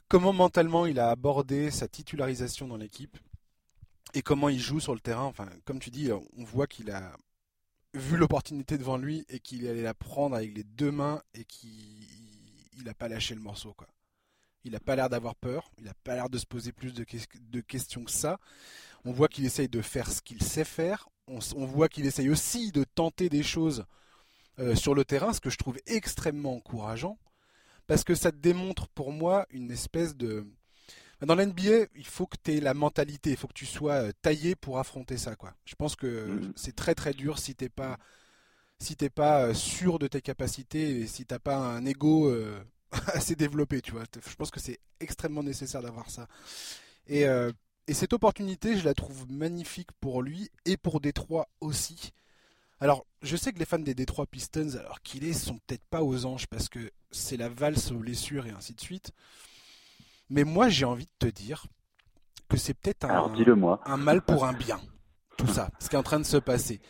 [0.07, 3.17] comment mentalement il a abordé sa titularisation dans l'équipe
[4.13, 5.23] et comment il joue sur le terrain.
[5.23, 7.15] Enfin comme tu dis, on voit qu'il a
[7.93, 12.83] vu l'opportunité devant lui et qu'il allait la prendre avec les deux mains et qu'il
[12.83, 13.75] n'a pas lâché le morceau.
[14.63, 15.71] Il n'a pas l'air d'avoir peur.
[15.77, 17.05] Il n'a pas l'air de se poser plus de,
[17.39, 18.39] de questions que ça.
[19.05, 21.07] On voit qu'il essaye de faire ce qu'il sait faire.
[21.27, 23.85] On, voit qu'il essaye aussi de tenter des choses
[24.57, 27.19] euh, sur le terrain, ce que je trouve extrêmement encourageant.
[27.85, 30.45] Parce que ça démontre pour moi une espèce de.
[31.25, 34.11] Dans l'NBA, il faut que tu aies la mentalité, il faut que tu sois euh,
[34.21, 35.35] taillé pour affronter ça.
[35.35, 35.53] Quoi.
[35.65, 36.53] Je pense que mm.
[36.55, 37.97] c'est très très dur si tu n'es pas
[38.81, 42.31] si t'es pas euh, sûr de tes capacités et si t'as pas un ego
[43.13, 44.03] assez développé, tu vois.
[44.27, 46.27] Je pense que c'est extrêmement nécessaire d'avoir ça.
[47.07, 47.51] Et, euh,
[47.87, 52.11] et, cette opportunité, je la trouve magnifique pour lui et pour Détroit aussi.
[52.79, 56.03] Alors, je sais que les fans des Détroit Pistons, alors qu'il est, sont peut-être pas
[56.03, 59.11] aux anges parce que c'est la valse aux blessures et ainsi de suite.
[60.29, 61.65] Mais moi, j'ai envie de te dire
[62.47, 63.31] que c'est peut-être un,
[63.85, 64.79] un mal pour un bien,
[65.37, 66.81] tout ça, ce qui est en train de se passer.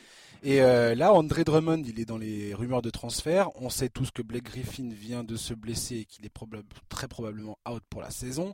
[0.42, 3.50] Et euh, là, André Drummond, il est dans les rumeurs de transfert.
[3.62, 6.34] On sait tous que Blake Griffin vient de se blesser et qu'il est
[6.88, 8.54] très probablement out pour la saison.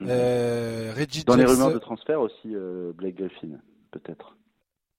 [0.00, 0.08] Mhm.
[0.10, 0.94] Euh,
[1.26, 3.58] dans les rumeurs de transfert aussi, euh, Blake Griffin,
[3.92, 4.36] peut-être.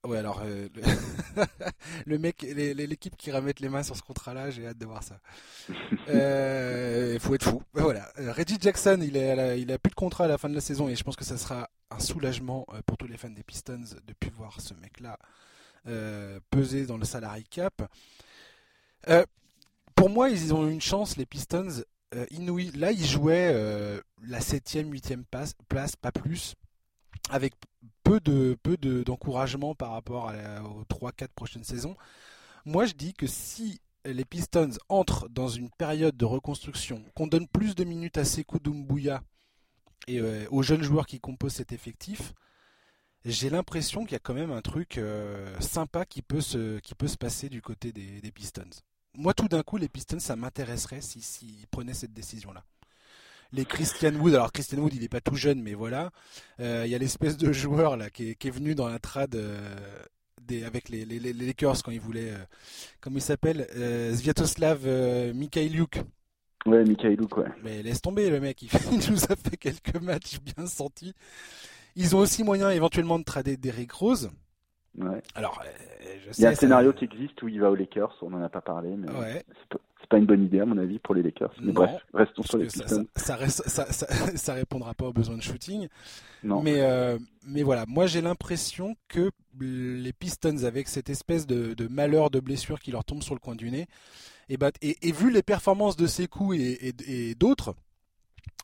[0.06, 0.44] Ouais, alors
[2.06, 5.20] le, mec, l'équipe qui remet les mains sur ce contrat-là, j'ai hâte de voir ça.
[6.10, 7.64] Il faut être fou.
[7.74, 8.12] Voilà.
[8.18, 10.90] Reggie Jackson, il, est il a plus de contrat à la fin de la saison
[10.90, 14.14] et je pense que ça sera un soulagement pour tous les fans des Pistons de
[14.14, 15.18] plus voir ce mec-là
[15.86, 17.92] euh, peser dans le salary cap.
[19.10, 19.26] Euh,
[19.96, 21.84] pour moi, ils ont une chance, les Pistons,
[22.16, 22.72] euh, inouï.
[22.72, 23.54] Là, ils jouaient
[24.26, 25.24] la 7e, 8e
[25.68, 26.56] place, pas plus,
[27.30, 27.54] avec
[28.04, 30.32] peu de peu d'encouragement par rapport
[30.64, 31.96] aux 3-4 prochaines saisons.
[32.66, 37.48] Moi, je dis que si les Pistons entrent dans une période de reconstruction, qu'on donne
[37.48, 39.22] plus de minutes à Sekou Doumbouya
[40.08, 42.34] et aux jeunes joueurs qui composent cet effectif,
[43.26, 46.94] j'ai l'impression qu'il y a quand même un truc euh, sympa qui peut, se, qui
[46.94, 48.70] peut se passer du côté des, Pistons.
[49.16, 52.64] Moi, tout d'un coup, les Pistons, ça m'intéresserait s'ils si, prenaient cette décision-là.
[53.54, 56.10] Les Christian Wood, alors Christian Wood, il n'est pas tout jeune, mais voilà.
[56.60, 59.58] Euh, il y a l'espèce de joueur là qui est, venu dans la trad euh,
[60.42, 62.34] des, avec les, les, les, Lakers quand il voulait.
[63.00, 63.68] comment il s'appelle
[64.16, 64.86] Sviatoslav
[65.34, 66.02] Mikhailiuk.
[66.66, 67.50] Ouais, Mikhailiuk, ouais.
[67.64, 71.14] Mais laisse tomber le mec, il, il nous a fait quelques matchs bien sentis.
[71.96, 74.32] Ils ont aussi moyen éventuellement de trader Derrick Rose.
[74.98, 75.22] Ouais.
[75.36, 75.70] Alors, euh,
[76.26, 78.30] je sais, Il y a un scénario qui existe où il va aux Lakers, on
[78.30, 79.08] n'en a pas parlé, mais
[80.00, 81.54] c'est pas, une bonne idée à mon avis pour les Lakers.
[81.62, 83.08] Mais bref, restons sur les Pistons.
[83.16, 85.88] Ça, ça, répondra pas aux besoins de shooting.
[86.44, 86.62] Non.
[86.62, 87.18] Mais, euh,
[87.48, 92.80] mais voilà, moi j'ai l'impression que les Pistons, avec cette espèce de, malheur de blessure
[92.80, 93.88] qui leur tombe sur le coin du nez,
[94.50, 97.74] et, bah, et, vu les performances de Sekou et, et d'autres,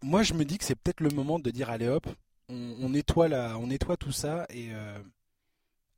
[0.04, 2.06] moi je me dis que c'est peut-être le moment de dire allez hop,
[2.50, 3.28] on, nettoie
[3.58, 4.98] on nettoie tout ça et euh,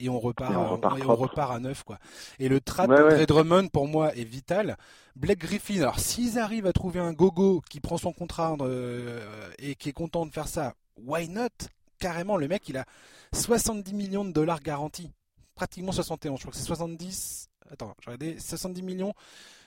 [0.01, 1.99] et on repart, on repart, à neuf quoi.
[2.39, 4.77] Et le trade de Drummond pour moi est vital.
[5.15, 9.75] Blake Griffin, alors s'ils arrivent à trouver un gogo qui prend son contrat euh, et
[9.75, 11.49] qui est content de faire ça, why not?
[11.99, 12.85] Carrément, le mec il a
[13.33, 15.11] 70 millions de dollars garantis,
[15.53, 17.49] pratiquement 71, je crois que c'est 70.
[17.69, 19.13] Attends, j'ai regardé 70 millions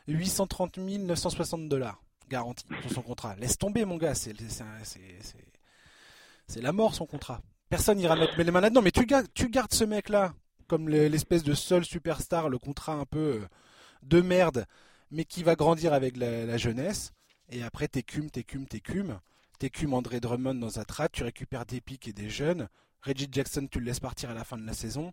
[0.09, 3.37] 830 960 dollars garantis sur son contrat.
[3.37, 4.35] Laisse tomber mon gars, c'est
[6.47, 7.41] c'est la mort son contrat.
[7.75, 8.83] Personne n'ira mettre les mains là-dedans.
[8.83, 10.33] Mais tu gardes, tu gardes ce mec-là
[10.69, 13.49] comme l'espèce de seul superstar, le contrat un peu euh,
[14.05, 14.67] de merde,
[15.11, 17.11] mais qui va grandir avec la, jeunesse.
[17.51, 19.19] Et après, t'écumes, t'écumes, t'écumes.
[19.59, 22.69] T'écumes André Drummond dans un trat, tu récupères des pics et des jeunes.
[23.03, 25.13] Reggie Jackson, tu le laisses partir à la fin de la saison.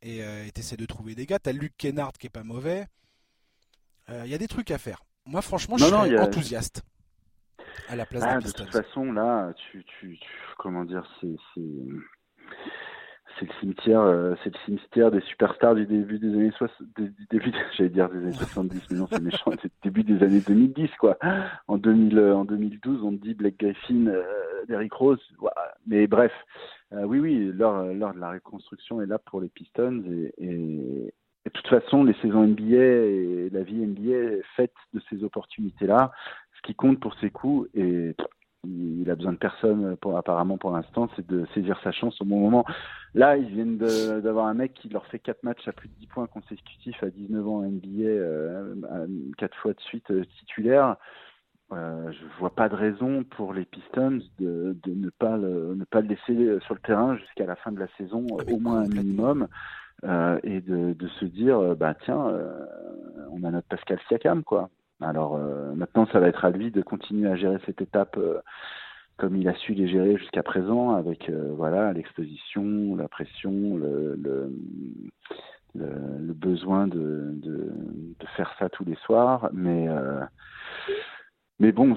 [0.00, 1.38] Et euh, t'essaies de trouver des gars.
[1.38, 2.86] T'as Luke Kennard qui est pas mauvais.
[4.08, 5.04] Il euh, y a des trucs à faire.
[5.26, 6.80] Moi, franchement, je suis enthousiaste
[7.88, 10.18] à la place ah, De toute façon, là, tu, tu,
[10.58, 11.36] comment dire, c'est
[13.38, 17.26] c'est le cimetière, euh, c'est le cimetière des superstars du début des années 60, du
[17.30, 20.40] début, j'allais dire des années 70, mais non, c'est méchant, c'est le début des années
[20.40, 21.18] 2010, quoi.
[21.66, 24.22] En 2000, euh, en 2012, on dit Black Griffin, euh,
[24.68, 25.20] Derrick Rose,
[25.86, 26.32] mais bref,
[26.92, 31.12] oui, oui, l'heure, l'heure de la reconstruction est là pour les Pistons et, et,
[31.44, 36.12] de toute façon, les saisons NBA et la vie NBA est faite de ces opportunités-là
[36.64, 38.16] qui compte pour ses coups et
[38.66, 42.24] il a besoin de personne pour, apparemment pour l'instant, c'est de saisir sa chance au
[42.24, 42.64] bon moment.
[43.14, 46.06] Là, ils viennent d'avoir un mec qui leur fait 4 matchs à plus de 10
[46.08, 48.74] points consécutifs à 19 ans NBA, euh,
[49.38, 50.96] 4 fois de suite euh, titulaire.
[51.72, 55.84] Euh, je vois pas de raison pour les Pistons de, de ne, pas le, ne
[55.84, 58.80] pas le laisser sur le terrain jusqu'à la fin de la saison, ah, au moins
[58.80, 59.48] un minimum,
[60.04, 62.66] euh, et de, de, se dire, bah tiens, euh,
[63.30, 64.68] on a notre Pascal Siakam, quoi.
[65.04, 68.40] Alors euh, maintenant, ça va être à lui de continuer à gérer cette étape euh,
[69.18, 74.50] comme il a su les gérer jusqu'à présent, avec euh, voilà l'exposition, la pression, le,
[76.34, 77.38] besoin de,
[78.36, 79.50] faire ça tous les soirs.
[79.52, 79.86] Mais
[81.60, 81.96] mais bon,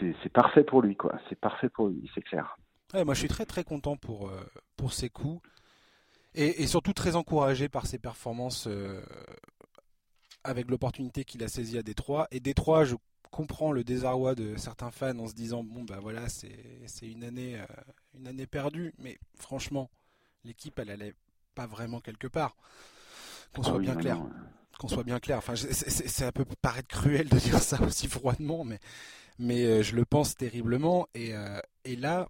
[0.00, 1.18] c'est parfait pour lui, quoi.
[1.28, 2.56] C'est parfait pour lui, c'est clair.
[2.94, 4.30] moi, je suis très très content pour,
[4.76, 5.42] pour ses coups
[6.34, 8.68] et, surtout très encouragé par ses performances
[10.48, 12.26] avec l'opportunité qu'il a saisie à Détroit.
[12.30, 12.96] Et Détroit, je
[13.30, 16.48] comprends le désarroi de certains fans en se disant bon bah voilà c'est
[17.02, 17.66] une année euh,
[18.14, 19.90] une année perdue, mais franchement
[20.44, 21.14] l'équipe elle allait
[21.54, 22.56] pas vraiment quelque part.
[23.54, 24.18] Qu'on soit ah bien clair
[24.78, 25.38] qu'on soit bien clair.
[25.38, 28.78] Enfin, ça peut paraître cruel de dire ça aussi froidement, mais,
[29.38, 31.08] mais euh, je le pense terriblement.
[31.14, 32.28] Et, euh, et là,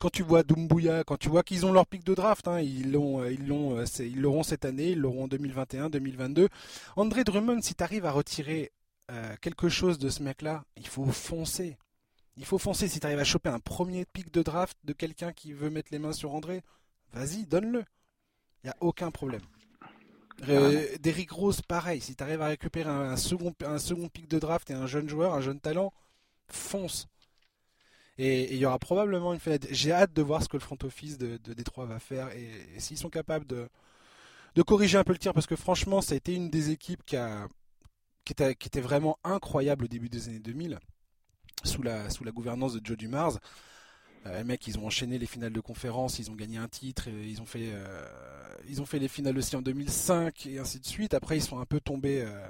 [0.00, 2.92] quand tu vois Dumbuya, quand tu vois qu'ils ont leur pic de draft, hein, ils
[2.92, 6.48] l'ont, euh, ils l'ont, ils l'auront cette année, ils l'auront en 2021, 2022.
[6.96, 8.72] André Drummond, si tu arrives à retirer
[9.40, 11.78] quelque chose de ce mec-là, il faut foncer.
[12.38, 12.88] Il faut foncer.
[12.88, 15.88] Si tu arrives à choper un premier pic de draft de quelqu'un qui veut mettre
[15.92, 16.62] les mains sur André,
[17.12, 17.84] vas-y, donne-le.
[18.62, 19.42] Il n'y a aucun problème.
[20.48, 22.00] Euh, Derrick Rose, pareil.
[22.00, 25.08] Si tu arrives à récupérer un, second, un second pic de draft et un jeune
[25.08, 25.92] joueur, un jeune talent,
[26.48, 27.08] fonce.
[28.18, 29.68] Et il y aura probablement une fenêtre.
[29.70, 32.50] J'ai hâte de voir ce que le front office de, de Détroit va faire et,
[32.78, 33.68] s'ils sont capables de,
[34.56, 37.04] de corriger un peu le tir parce que franchement, ça a été une des équipes
[37.06, 37.46] qui, a,
[38.24, 40.78] qui, était, vraiment incroyable au début des années 2000
[41.64, 43.38] sous la, sous la gouvernance de Joe Dumars.
[44.26, 47.40] Euh, mecs, ils ont enchaîné les finales de conférence, ils ont gagné un titre, ils
[47.40, 48.04] ont fait, euh,
[48.68, 51.14] ils ont fait les finales aussi en 2005 et ainsi de suite.
[51.14, 52.22] Après, ils sont un peu tombés.
[52.22, 52.48] Euh,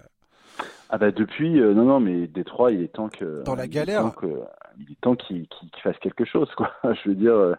[0.90, 4.12] ah bah depuis, non non, mais Détroit, il est temps que dans la galère,
[4.78, 5.46] il est temps qu'il
[5.82, 6.72] fasse quelque chose quoi.
[7.04, 7.56] Je veux dire,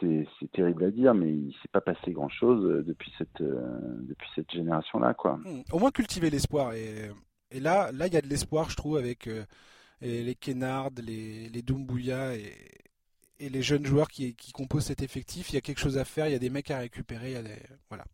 [0.00, 4.50] c'est terrible à dire, mais il s'est pas passé grand chose depuis cette depuis cette
[4.50, 5.38] génération là quoi.
[5.44, 5.62] Hmm.
[5.72, 7.10] Au moins cultiver l'espoir et,
[7.50, 9.28] et là là il y a de l'espoir je trouve avec
[10.00, 12.52] les Kennard, les les Doumbouya et
[13.38, 16.26] et les jeunes joueurs qui, composent cet effectif, il y a quelque chose à faire,
[16.26, 17.58] il y a des mecs à récupérer, il y a des...
[17.88, 18.04] voilà.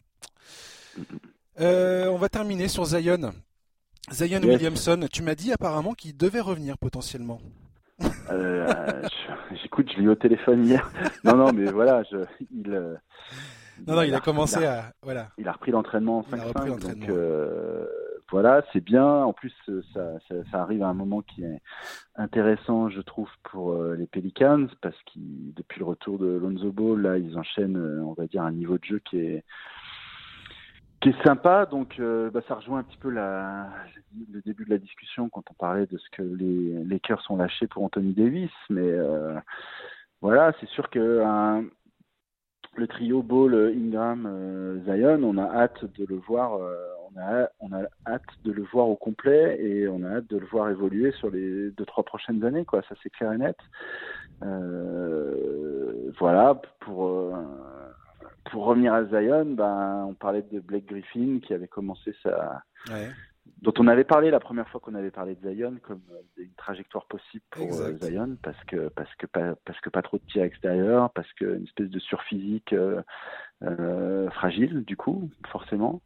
[1.61, 3.33] Euh, on va terminer sur Zion.
[4.11, 7.41] Zion Williamson, tu m'as dit apparemment qu'il devait revenir potentiellement.
[8.31, 9.03] Euh,
[9.63, 10.91] j'écoute, je l'ai eu au téléphone hier.
[11.25, 12.17] Non, non, mais voilà, je,
[12.51, 12.73] il.
[12.73, 12.95] Euh,
[13.87, 15.29] non, non, il, a, commencé à, voilà.
[15.39, 17.09] Il a repris l'entraînement en 5 donc
[18.33, 19.07] voilà, c'est bien.
[19.07, 19.53] En plus,
[19.93, 20.19] ça,
[20.55, 21.61] arrive à un moment qui est
[22.17, 27.03] intéressant, je trouve, pour euh, les Pelicans, parce que depuis le retour de Lonzo Ball,
[27.03, 29.45] là, ils enchaînent, euh, on va dire, un niveau de jeu qui est
[31.03, 31.67] qui est sympa.
[31.67, 33.69] Donc, euh, bah, ça rejoint un petit peu la,
[34.33, 37.67] le début de la discussion quand on parlait de ce que les Lakers sont lâchés
[37.67, 38.51] pour Anthony Davis.
[38.71, 38.93] Mais
[40.21, 41.23] voilà, c'est sûr que
[42.77, 46.59] le trio Ball, Ingram, Zion, on a hâte de le voir
[47.61, 50.71] on a, hâte de le voir au complet et on a hâte de le voir
[50.71, 53.57] évoluer sur les deux trois prochaines années quoi ça c'est clair et net
[54.43, 57.33] euh, voilà pour euh,
[58.51, 62.63] pour revenir à Zion ben on parlait de Blake Griffin qui avait commencé sa
[63.61, 66.03] dont on avait parlé la première fois qu'on avait parlé de Zion comme
[66.37, 70.19] une trajectoire possible pour euh, Zion parce que parce que pas parce que pas trop
[70.19, 72.75] de tirs extérieurs parce que une espèce de surphysique
[74.33, 76.03] fragile du coup forcément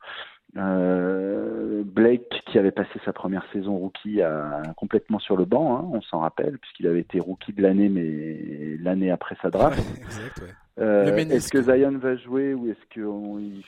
[0.56, 4.20] euh, Blake, qui avait passé sa première saison rookie,
[4.76, 8.76] complètement sur le banc, hein, on s'en rappelle, puisqu'il avait été rookie de l'année, mais
[8.82, 9.82] l'année après sa draft.
[10.78, 13.00] Euh, est-ce que Zion va jouer ou est-ce que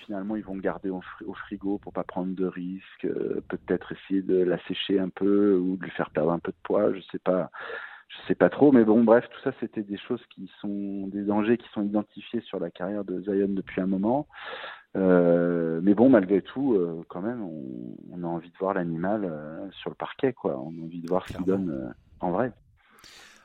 [0.05, 1.01] finalement ils vont le garder au,
[1.33, 5.85] frigo pour pas prendre de risques, euh, peut-être essayer de l'assécher un peu ou de
[5.85, 7.51] lui faire perdre un peu de poids, je sais pas
[8.09, 11.23] je sais pas trop, mais bon, bref, tout ça, c'était des choses qui sont des
[11.23, 14.27] dangers qui sont identifiés sur la carrière de Zion depuis un moment.
[14.97, 19.71] Euh, mais bon, malgré tout, euh, quand même, on, a envie de voir l'animal euh,
[19.73, 20.59] sur le parquet, quoi.
[20.59, 22.53] On a envie de voir ce qu'il donne en vrai.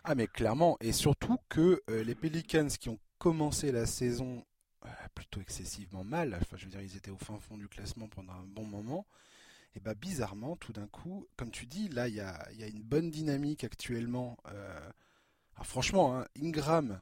[0.03, 4.43] Ah, mais clairement, et surtout que les Pelicans qui ont commencé la saison
[5.15, 8.33] plutôt excessivement mal, enfin, je veux dire, ils étaient au fin fond du classement pendant
[8.33, 9.05] un bon moment.
[9.75, 12.67] Et bah bizarrement, tout d'un coup, comme tu dis, là il y a, y a,
[12.67, 14.37] une bonne dynamique actuellement.
[15.55, 16.99] Alors franchement, hein, Ingram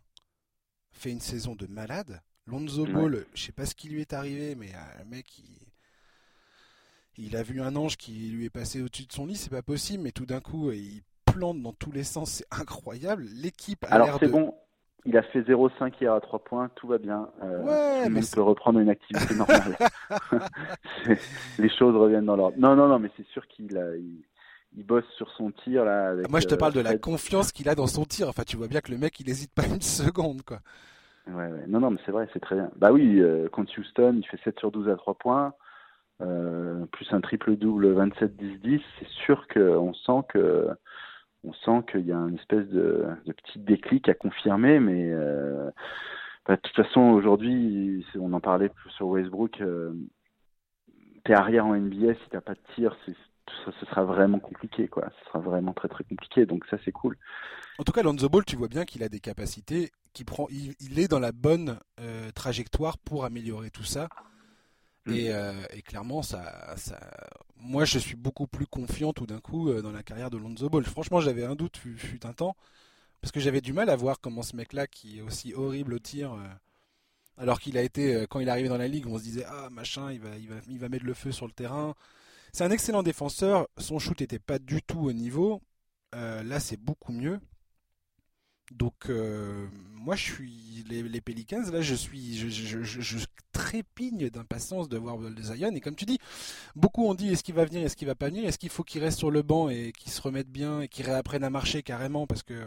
[0.91, 2.21] fait une saison de malade.
[2.51, 7.25] Lonzo Ball, je sais pas ce qui lui est arrivé, mais euh, le mec, il,
[7.25, 9.61] il, a vu un ange qui lui est passé au-dessus de son lit, c'est pas
[9.61, 13.25] possible, mais tout d'un coup, il plante dans tous les sens, c'est incroyable.
[13.41, 14.53] L'équipe a Alors c'est bon,
[15.05, 17.29] il a fait 0,5 hier à 3 points, tout va bien.
[17.41, 19.75] Euh, ouais, mais peut reprendre une activité normale.
[21.57, 22.57] les choses reviennent dans l'ordre.
[22.59, 23.95] Non, non, non, mais c'est sûr qu'il a.
[24.73, 26.13] Il bosse sur son tir là.
[26.29, 28.29] Moi, je te parle de la euh, confiance qu'il a dans son tir.
[28.29, 30.59] Enfin, tu vois bien que le mec, il hésite pas une seconde, quoi.
[31.27, 32.71] Non, non, mais c'est vrai, c'est très bien.
[32.75, 35.53] Bah oui, euh, contre Houston, il fait 7 sur 12 à 3 points,
[36.21, 38.81] euh, plus un triple-double 27-10-10.
[38.99, 40.69] C'est sûr qu'on sent que
[41.43, 45.71] on sent qu'il y a une espèce de, de petit déclic à confirmer, mais euh,
[46.45, 49.61] bah, de toute façon, aujourd'hui, on en parlait sur Westbrook,
[51.23, 52.95] t'es arrière en NBA, si t'as pas de tir,
[53.65, 55.09] ça, ce sera vraiment compliqué, quoi.
[55.19, 56.45] Ce sera vraiment très très compliqué.
[56.45, 57.17] Donc ça, c'est cool.
[57.79, 60.99] En tout cas, Lonzo Ball, tu vois bien qu'il a des capacités, qui prend, il,
[60.99, 64.09] est dans la bonne euh, trajectoire pour améliorer tout ça.
[65.05, 65.13] Mm.
[65.15, 66.99] Euh, et, clairement, ça, ça,
[67.55, 70.69] moi, je suis beaucoup plus confiant tout d'un coup euh, dans la carrière de Lonzo
[70.69, 70.83] Ball.
[70.83, 72.55] Franchement, j'avais un doute, fut, un temps,
[73.21, 75.99] parce que j'avais du mal à voir comment ce mec-là, qui est aussi horrible au
[75.99, 76.37] tir,
[77.37, 79.69] alors qu'il a été, quand il est arrivé dans la ligue, on se disait ah
[79.71, 81.95] machin, il va, il va, il va mettre le feu sur le terrain.
[82.51, 83.67] C'est un excellent défenseur.
[83.77, 85.61] Son shoot n'était pas du tout au niveau.
[86.13, 87.39] là, c'est beaucoup mieux.
[88.71, 95.17] Donc euh, moi je suis les, Pelicans là je suis je, trépigne d'impatience de voir
[95.41, 96.17] Zion et comme tu dis
[96.75, 98.45] beaucoup ont dit est-ce qu'il va venir est-ce qu'il va pas venir?
[98.45, 101.05] Est-ce qu'il faut qu'il reste sur le banc et qu'il se remette bien et qu'il
[101.05, 102.27] réapprenne à marcher carrément?
[102.27, 102.65] Parce que euh,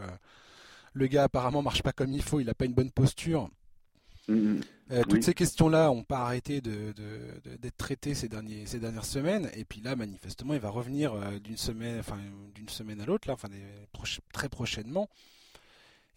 [0.93, 3.51] le gars apparemment marche pas comme il faut il a pas une bonne posture
[4.29, 4.63] mm-hmm.
[4.93, 9.51] euh, toutes ces questions-là n'ont pas arrêté d'être traitées ces, derniers, ces dernières semaines.
[9.55, 12.19] Et puis là, manifestement, il va revenir d'une semaine, enfin,
[12.55, 13.49] d'une semaine à l'autre, là, enfin,
[14.33, 15.09] très prochainement.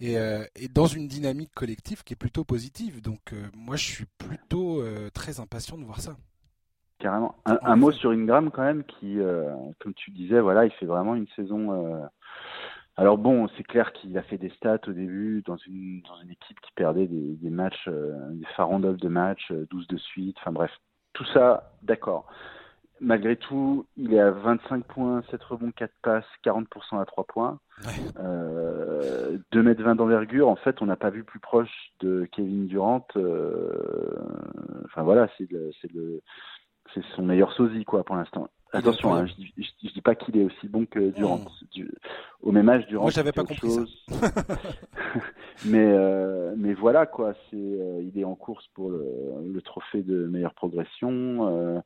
[0.03, 3.01] Euh, et, dans une dynamique collective qui est plutôt positive.
[3.01, 6.15] Donc euh, moi, je suis plutôt euh, très impatient de voir ça.
[6.99, 7.35] Carrément.
[7.45, 9.19] Un, mot sur Ingram quand même, qui,
[9.79, 12.09] comme tu disais, voilà, il fait vraiment une saison.
[12.95, 16.31] Alors bon, c'est clair qu'il a fait des stats au début dans une, dans une
[16.31, 20.71] équipe qui perdait des, des matchs, des farandolles de matchs, 12 de suite, enfin bref,
[21.13, 22.25] tout ça, d'accord
[23.01, 27.59] malgré tout, il est à 25 points, 7 rebonds, 4 passes, 40% à 3 points.
[28.19, 30.49] Euh, 2 mètres 20 d'envergure.
[30.49, 33.05] En fait, on n'a pas vu plus proche de Kevin Durant.
[33.15, 34.15] Euh,
[34.85, 35.47] enfin voilà, c'est
[37.15, 38.49] son meilleur sosie quoi pour l'instant.
[38.73, 41.39] Attention, hein, je, je, dis pas qu'il est aussi bon que Durant.
[42.41, 43.03] au même âge, Durant.
[43.03, 44.05] Moi, j'avais pas compris chose.
[45.65, 49.05] mais euh, mais voilà quoi, c'est euh, il est en course pour le,
[49.53, 51.81] le trophée de meilleure progression.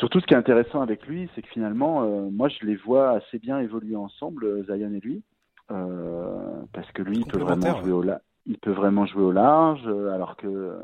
[0.00, 3.10] Surtout, ce qui est intéressant avec lui, c'est que finalement, euh, moi, je les vois
[3.10, 5.22] assez bien évoluer ensemble, euh, Zion et lui,
[5.70, 8.04] euh, parce que lui, il peut vraiment jouer au
[8.46, 10.74] il peut vraiment jouer au large, alors que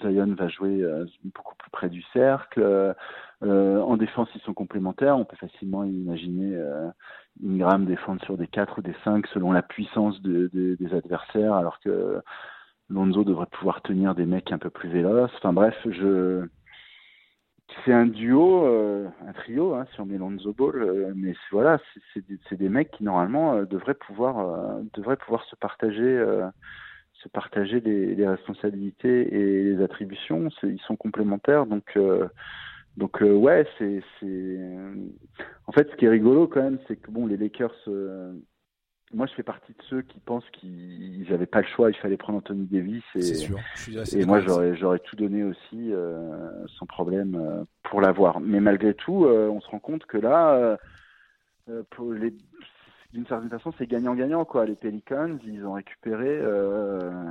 [0.00, 0.82] Zion va jouer
[1.22, 2.94] beaucoup plus près du cercle.
[3.42, 5.18] en défense, ils sont complémentaires.
[5.18, 6.58] On peut facilement imaginer
[7.44, 12.22] Ingram défendre sur des 4 ou des 5 selon la puissance des adversaires, alors que
[12.88, 15.30] Lonzo devrait pouvoir tenir des mecs un peu plus véloces.
[15.36, 16.48] Enfin bref, je
[17.84, 21.80] c'est un duo, euh, un trio, hein, si on met Lonzo Ball, euh, mais voilà,
[22.14, 26.24] c'est des, des, mecs qui normalement euh, devraient pouvoir devraient pouvoir se partager
[27.14, 30.48] se partager les, les, responsabilités et les attributions.
[30.62, 31.98] Ils sont complémentaires, donc
[32.96, 34.58] donc ouais, c'est c'est
[35.66, 37.74] en fait ce qui est rigolo quand même, c'est que bon les Lakers
[39.14, 42.16] moi, je fais partie de ceux qui pensent qu'ils n'avaient pas le choix, il fallait
[42.16, 43.04] prendre Anthony Davis.
[43.14, 43.58] Et, sûr.
[43.88, 48.40] et moi, j'aurais, tout donné aussi, euh, sans problème, euh, pour l'avoir.
[48.40, 50.76] Mais malgré tout, euh, on se rend compte que là,
[53.12, 54.44] d'une certaine façon, c'est gagnant-gagnant.
[54.44, 54.66] quoi.
[54.66, 56.40] Les Pelicans, ils ont récupéré.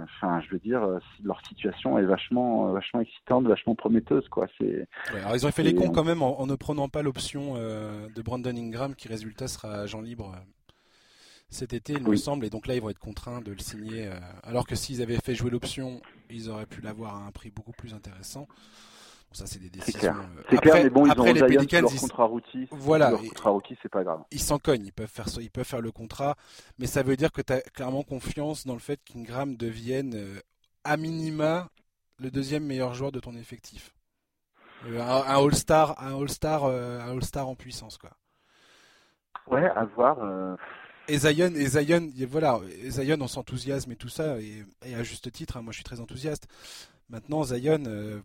[0.04, 0.88] Enfin, je veux dire,
[1.26, 4.30] leur situation est vachement, vachement excitante, vachement prometteuse.
[4.30, 4.48] quoi.
[4.58, 4.88] C'est.
[5.14, 8.22] alors, ils ont fait les cons quand même en, en ne prenant pas l'option de
[8.22, 10.36] Brandon Ingram, qui résultat sera agent libre
[11.50, 14.08] cet été, il me semble, et donc là ils vont être contraints de le signer.
[14.08, 17.52] Euh, alors que s'ils avaient fait jouer l'option, ils auraient pu l'avoir à un prix
[17.52, 18.48] beaucoup plus intéressant.
[19.28, 20.16] Bon, ça c'est des décisions.
[20.16, 20.76] Euh, c'est clair.
[20.84, 22.68] mais bon, ils ont les Pelicans, leur contrat rookie.
[22.72, 24.24] Voilà, leur contrat rookie, c'est pas grave.
[24.32, 26.36] Ils s'en cognent, ils peuvent faire, ils peuvent faire le contrat,
[26.80, 30.39] mais ça veut dire que tu as clairement confiance dans le fait qu'Ingram devienne euh,
[30.84, 31.70] à minima
[32.20, 33.93] le deuxième meilleur joueur de ton effectif.
[34.86, 38.12] un, All-Star, un All-Star, un All-Star en puissance quoi.
[39.48, 40.18] Ouais, à voir.
[41.08, 45.58] Et Zion, et Zion, voilà, Zion, on s'enthousiasme et tout ça, et, à juste titre,
[45.58, 46.47] hein, moi je suis très enthousiaste.
[47.10, 48.20] Maintenant, Zion, euh,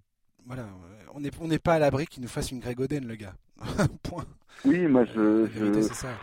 [0.46, 0.66] voilà,
[1.14, 3.34] on n'est on n'est pas à l'abri qu'il nous fasse une Greg Oden, le gars.
[4.02, 4.26] Point.
[4.64, 5.46] Oui, moi je.
[5.54, 5.82] je...
[5.82, 6.16] c'est ça.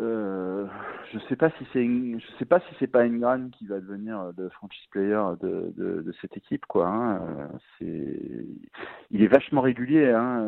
[0.00, 0.66] Euh,
[1.12, 4.18] je sais pas si c'est je sais pas si c'est pas Ingram qui va devenir
[4.18, 6.88] euh, le franchise player de, de, de cette équipe quoi.
[6.88, 7.22] Hein.
[7.22, 7.46] Euh,
[7.78, 8.46] c'est
[9.12, 10.10] il est vachement régulier.
[10.10, 10.44] Hein.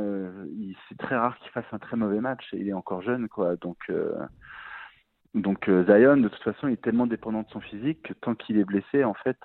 [0.88, 3.54] C'est très rare qu'il fasse un très mauvais match et il est encore jeune quoi.
[3.56, 3.92] Donc
[5.34, 8.58] donc Zion de toute façon il est tellement dépendant de son physique que tant qu'il
[8.58, 9.38] est blessé en fait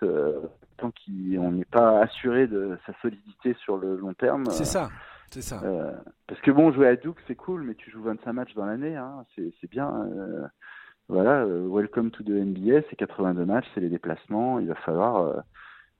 [0.77, 4.45] tant qu'on n'est pas assuré de sa solidité sur le long terme.
[4.45, 4.89] C'est ça.
[5.31, 5.61] C'est ça.
[5.63, 5.93] Euh,
[6.27, 8.97] parce que bon, jouer à Duke, c'est cool, mais tu joues 25 matchs dans l'année,
[8.97, 9.89] hein, c'est bien.
[9.89, 10.45] Euh,
[11.07, 14.59] voilà, euh, welcome to the NBA, c'est 82 matchs, c'est les déplacements.
[14.59, 15.43] Il va falloir,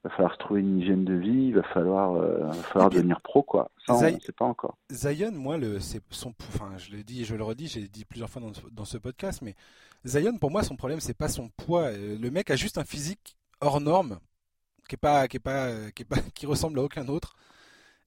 [0.03, 3.71] va falloir trouver une hygiène de vie, il va falloir, va falloir devenir pro, quoi.
[3.86, 4.77] Ça, on ne sait pas encore.
[4.91, 8.29] Zion, moi, le, c'est son, enfin, je le dis, je le redis, j'ai dit plusieurs
[8.29, 9.55] fois dans, dans, ce podcast, mais
[10.05, 11.91] Zion, pour moi, son problème, c'est pas son poids.
[11.91, 14.19] Le mec a juste un physique hors norme,
[14.89, 17.36] qui est pas, qui est pas, qui est pas, qui ressemble à aucun autre.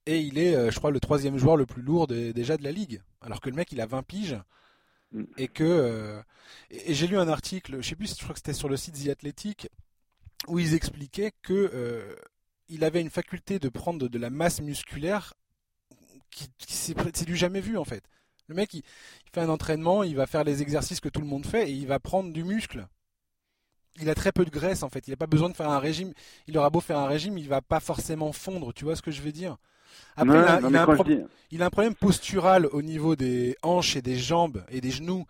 [0.07, 3.02] Et il est, je crois, le troisième joueur le plus lourd déjà de la ligue.
[3.20, 4.38] Alors que le mec, il a 20 piges.
[5.12, 5.24] Mm.
[5.38, 6.20] Et que.
[6.70, 9.02] et, j'ai lu un article, je sais plus, je crois que c'était sur le site
[9.02, 9.68] The Athletic,
[10.48, 12.16] où ils expliquaient que
[12.68, 15.34] il avait une faculté de prendre de la masse musculaire
[16.30, 18.05] qui, qui c'est du jamais vu en fait.
[18.46, 18.82] Le mec, il,
[19.32, 21.86] fait un entraînement, il va faire les exercices que tout le monde fait et il
[21.86, 22.86] va prendre du muscle.
[24.00, 25.07] Il a très peu de graisse en fait.
[25.07, 26.12] Il n'a pas besoin de faire un régime.
[26.46, 28.72] Il aura beau faire un régime, il va pas forcément fondre.
[28.72, 29.57] Tu vois ce que je veux dire?
[30.16, 30.38] Après,
[31.51, 35.24] il, a, un problème postural au niveau des hanches et des jambes et des genoux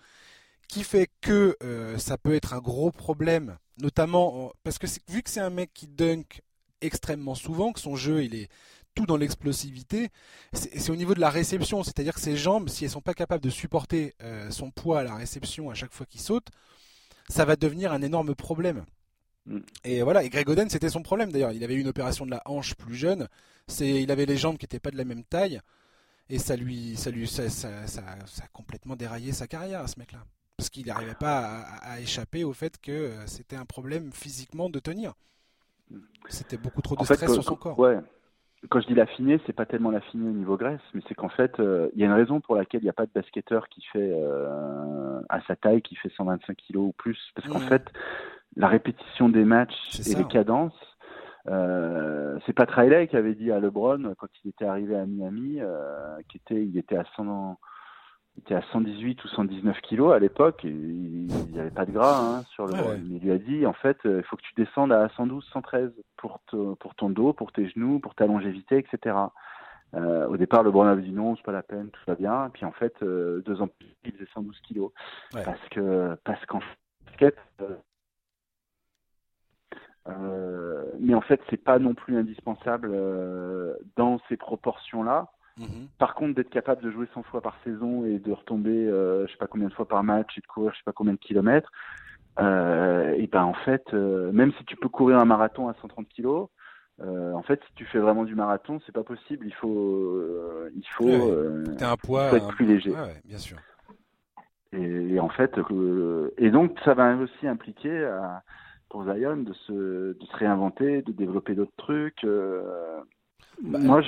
[0.68, 5.30] qui fait que euh, ça peut être un gros problème, notamment parce que vu que
[5.30, 6.42] c'est un mec qui dunk
[6.80, 8.48] extrêmement souvent, que son jeu il est
[8.94, 10.10] tout dans l'explosivité,
[10.52, 13.42] c'est au niveau de la réception, c'est-à-dire que ses jambes, si elles sont pas capables
[13.42, 16.46] de supporter euh, son poids à la réception à chaque fois qu'il saute,
[17.28, 18.84] ça va devenir un énorme problème.
[19.46, 19.58] Mm.
[19.84, 21.52] Et voilà, et Greg Oden, c'était son problème d'ailleurs.
[21.52, 23.28] Il avait eu une opération de la hanche plus jeune.
[23.66, 25.60] C'est, il avait les jambes qui n'étaient pas de la même taille,
[26.28, 30.20] et ça lui, ça lui, ça, ça, ça, a complètement déraillé sa carrière, ce mec-là,
[30.56, 34.78] parce qu'il n'arrivait pas à, échapper au fait que euh, c'était un problème physiquement de
[34.78, 35.14] tenir.
[36.28, 37.78] C'était beaucoup trop de stress sur son corps.
[37.78, 37.98] Ouais
[38.70, 41.58] quand je dis l'affiner, c'est pas tellement l'affiner au niveau graisse, mais c'est qu'en fait,
[41.60, 43.82] euh, il y a une raison pour laquelle il n'y a pas de basketteur qui
[43.92, 47.84] fait euh, à sa taille, qui fait 125 kilos ou plus, parce qu'en fait,
[48.56, 50.74] la répétition des matchs et les cadences,
[51.48, 55.58] euh, c'est pas Riley qui avait dit à LeBron quand il était arrivé à Miami,
[55.60, 57.58] euh, qui était, il était à 100
[58.36, 62.18] il était à 118 ou 119 kilos à l'époque, il n'y avait pas de gras
[62.18, 62.74] hein, sur le.
[62.96, 65.92] Il lui a dit en fait, euh, il faut que tu descendes à 112, 113
[66.16, 66.40] pour,
[66.80, 69.16] pour ton dos, pour tes genoux, pour ta longévité, etc.
[69.94, 72.50] Euh, au départ, le Brown avait dit non, c'est pas la peine, tout va bien.
[72.52, 74.90] puis en fait, deux ans plus tard, il faisait 112 kilos
[75.32, 76.60] parce que parce qu'en
[77.18, 77.36] fait,
[80.08, 82.96] euh, mais en fait, c'est pas non plus indispensable
[83.96, 85.28] dans ces proportions-là.
[85.58, 85.88] Mhm.
[85.98, 89.32] Par contre, d'être capable de jouer 100 fois par saison et de retomber, euh, je
[89.32, 91.18] sais pas combien de fois par match et de courir, je sais pas combien de
[91.18, 91.70] kilomètres,
[92.40, 96.08] euh, et ben en fait, euh, même si tu peux courir un marathon à 130
[96.08, 96.48] kilos,
[97.00, 99.46] euh, en fait, si tu fais vraiment du marathon, c'est pas possible.
[99.46, 100.20] Il faut,
[100.74, 101.08] il faut,
[101.80, 102.92] un poids, être plus léger.
[103.24, 103.58] bien sûr.
[104.72, 105.56] Et, en fait,
[106.38, 108.10] et donc ça va aussi impliquer
[108.94, 109.72] pour Zion de se,
[110.12, 112.24] de se réinventer, de développer d'autres trucs.
[113.60, 114.00] Bah, Moi,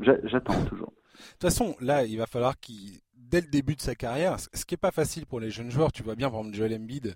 [0.00, 0.88] j'attends toujours.
[0.88, 4.64] De toute façon, là, il va falloir qu'il, dès le début de sa carrière, ce
[4.64, 7.14] qui n'est pas facile pour les jeunes joueurs, tu vois bien, par exemple, Joel Embiid,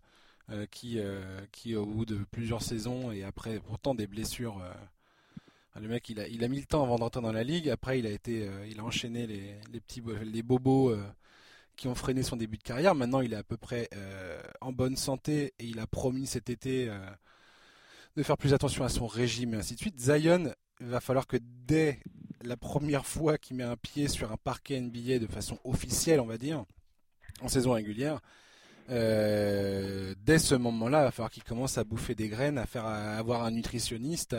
[0.51, 5.81] euh, qui, euh, qui, au bout de plusieurs saisons et après pourtant des blessures, euh,
[5.81, 7.69] le mec, il a, il a mis le temps avant d'entrer dans la ligue.
[7.71, 10.95] Après, il a été, il a enchaîné les, les petits, les bobos
[11.81, 12.95] qui ont freiné son début de carrière.
[12.95, 13.89] Maintenant, il est à peu près
[14.61, 16.91] en bonne santé et il a promis cet été
[18.17, 19.99] de faire plus attention à son régime et ainsi de suite.
[19.99, 21.99] Zion, il va falloir que dès
[22.43, 26.27] la première fois qu'il met un pied sur un parquet NBA de façon officielle, on
[26.27, 26.67] va dire,
[27.41, 28.21] en saison régulière,
[28.91, 32.85] euh, dès ce moment-là, il va falloir qu'il commence à bouffer des graines, à faire
[32.85, 34.37] avoir un nutritionniste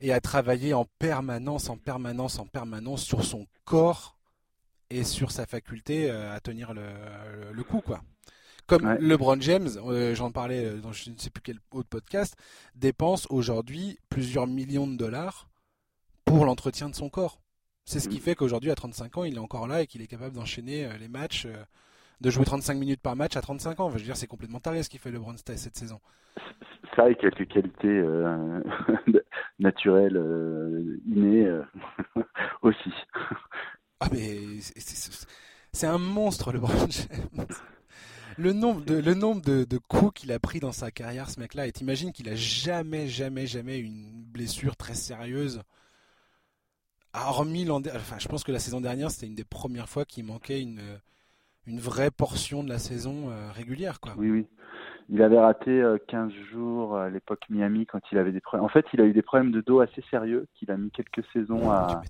[0.00, 4.17] et à travailler en permanence, en permanence, en permanence sur son corps
[4.90, 6.82] et sur sa faculté euh, à tenir le,
[7.52, 8.00] le coup, quoi
[8.66, 12.36] comme LeBron James, euh, j'en parlais euh, dans je ne sais plus quel autre podcast,
[12.74, 15.48] dépense aujourd'hui plusieurs millions de dollars
[16.26, 17.40] pour l'entretien de son corps.
[17.86, 18.20] C'est ce qui mm.
[18.20, 21.08] fait qu'aujourd'hui, à 35 ans, il est encore là et qu'il est capable d'enchaîner les
[21.08, 21.48] matchs,
[22.20, 23.88] de jouer 35 minutes par match à 35 ans.
[23.88, 25.98] je veux dire, c'est complètement taré ce qu'il fait LeBron cette saison.
[26.94, 28.02] Ça a quelques qualités
[29.58, 31.50] naturelles, innées
[32.60, 32.92] aussi.
[34.00, 34.60] Ah mais
[35.72, 37.46] c'est un monstre LeBron James
[38.38, 41.66] le nombre de, le nombre de, coups qu'il a pris dans sa carrière, ce mec-là,
[41.66, 45.62] et t'imagines qu'il a jamais, jamais, jamais une blessure très sérieuse.
[47.14, 50.24] Hormis l'an enfin, je pense que la saison dernière, c'était une des premières fois qu'il
[50.24, 50.80] manquait une,
[51.66, 54.12] une vraie portion de la saison euh, régulière, quoi.
[54.16, 54.46] Oui, oui.
[55.10, 58.64] Il avait raté 15 euh, jours à l'époque Miami quand il avait des problèmes.
[58.64, 61.24] En fait, il a eu des problèmes de dos assez sérieux qu'il a mis quelques
[61.32, 62.02] saisons à,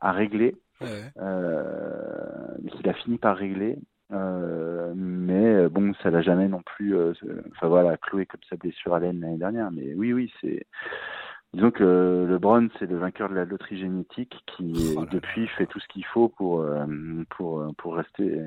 [0.00, 0.54] à régler.
[0.82, 3.78] Euh, mais qu'il a fini par régler.
[4.12, 7.12] Euh, mais euh, bon, ça l'a jamais non plus, euh,
[7.52, 9.70] enfin voilà, cloué comme sa blessure à l'aine l'année dernière.
[9.70, 10.66] Mais oui, oui, c'est.
[11.54, 15.80] Disons que LeBron, c'est le vainqueur de la loterie génétique qui, oh depuis, fait tout
[15.80, 16.62] ce qu'il faut pour,
[17.30, 18.42] pour, pour rester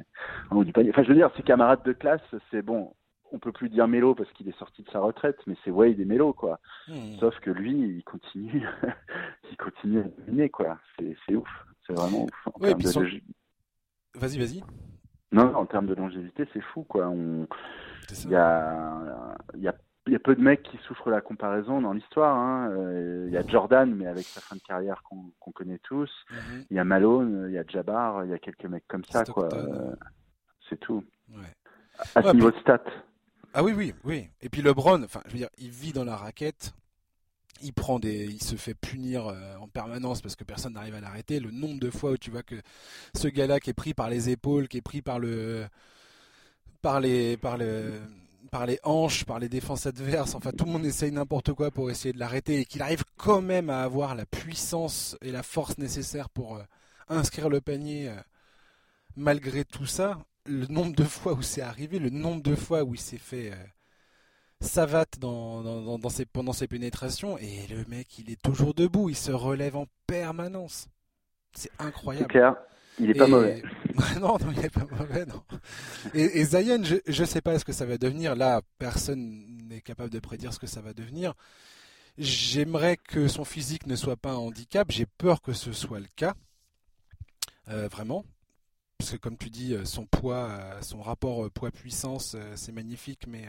[0.52, 0.92] en haut du panier.
[0.92, 2.22] Enfin, je veux dire, ses camarades de classe,
[2.52, 2.94] c'est bon,
[3.32, 6.00] on peut plus dire Mélo parce qu'il est sorti de sa retraite, mais c'est Wade
[6.00, 6.60] et Mélo, quoi.
[6.88, 7.16] Hmm.
[7.20, 8.68] Sauf que lui, il continue,
[9.52, 10.78] il continue à dominer, quoi.
[11.00, 11.50] C'est ouf.
[11.88, 12.48] C'est vraiment ouf.
[14.16, 14.64] Vas-y, vas-y.
[15.32, 17.14] Non, en termes de longévité, c'est fou, quoi.
[17.16, 19.76] Il y a, y a
[20.08, 22.36] il y a peu de mecs qui souffrent la comparaison dans l'histoire.
[22.36, 22.72] Hein.
[22.72, 26.10] Euh, il y a Jordan, mais avec sa fin de carrière qu'on connaît tous.
[26.32, 26.66] Mhm.
[26.72, 29.24] Il y a Malone, il y a Jabbar, il y a quelques mecs comme ça.
[29.26, 29.48] quoi.
[29.54, 29.96] Euh,
[30.70, 31.04] c'est tout.
[32.16, 32.84] À ce niveau de stats.
[33.54, 34.30] Ah oui, oui, oui.
[34.42, 36.74] Et puis LeBron, enfin, je veux dire, il vit dans la raquette.
[37.64, 41.39] Il se fait punir euh, en permanence parce que personne n'arrive à l'arrêter.
[41.39, 42.56] Le nombre de fois où tu vois que
[43.16, 45.68] ce gars-là qui est pris par les épaules, qui est pris par le,
[46.82, 47.38] par les,
[48.84, 50.36] hanches, par les défenses adverses.
[50.36, 53.41] Enfin, tout le monde essaye n'importe quoi pour essayer de l'arrêter et qu'il arrive quand
[53.41, 56.64] même à avoir la puissance et la force nécessaire pour euh,
[57.10, 58.16] inscrire le panier euh,
[59.16, 60.20] malgré tout ça.
[60.47, 63.52] Le nombre de fois où c'est arrivé, le nombre de fois où il s'est fait
[64.62, 69.16] savate dans, dans, ses, pendant ses pénétrations et le mec il est toujours debout, il
[69.16, 70.88] se relève en permanence.
[71.53, 72.55] C'est incroyable.
[72.99, 73.64] Il est pas mauvais.
[74.20, 75.41] non, non, il est pas mauvais, non.
[76.14, 78.36] Et, Zion, je ne sais pas ce que ça va devenir.
[78.36, 81.34] Là, personne n'est capable de prédire ce que ça va devenir.
[82.18, 84.91] J'aimerais que son physique ne soit pas un handicap.
[84.91, 86.36] J'ai peur que ce soit le cas.
[87.70, 88.26] Euh, vraiment.
[88.97, 93.47] Parce que comme tu dis, son poids, euh, son rapport poids-puissance, euh, c'est magnifique, mais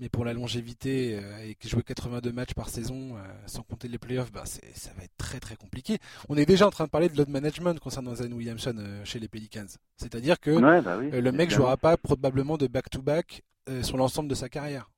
[0.00, 3.98] mais pour la longévité euh, et jouer 82 matchs par saison euh, sans compter les
[3.98, 5.98] playoffs, bah ça va être très très compliqué.
[6.28, 9.18] On est déjà en train de parler de load management concernant Zane Williamson euh, chez
[9.18, 9.66] les Pelicans.
[9.96, 13.42] C'est-à-dire que bah le mec jouera pas probablement de back-to-back
[13.82, 14.90] sur l'ensemble de sa carrière,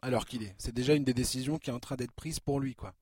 [0.00, 0.54] alors qu'il est.
[0.56, 2.94] C'est déjà une des décisions qui est en train d'être prise pour lui, quoi.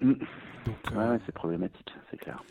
[0.00, 0.12] Mm.
[0.12, 2.42] ouais, c'est problématique, c'est clair.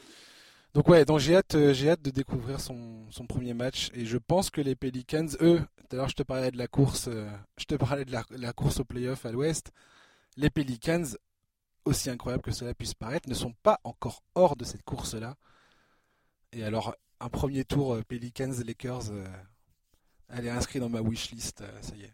[0.76, 4.18] Donc ouais, donc j'ai hâte, j'ai hâte de découvrir son, son, premier match et je
[4.18, 7.30] pense que les Pelicans, eux, tout à l'heure je te parlais de la course, euh,
[7.58, 9.72] je te parlais de la, course au playoff à l'Ouest,
[10.36, 11.16] les Pelicans,
[11.86, 15.36] aussi incroyable que cela puisse paraître, ne sont pas encore hors de cette course-là.
[16.52, 19.24] Et alors un premier tour euh, Pelicans Lakers, euh,
[20.28, 22.14] elle est inscrite dans ma wishlist, ça y est.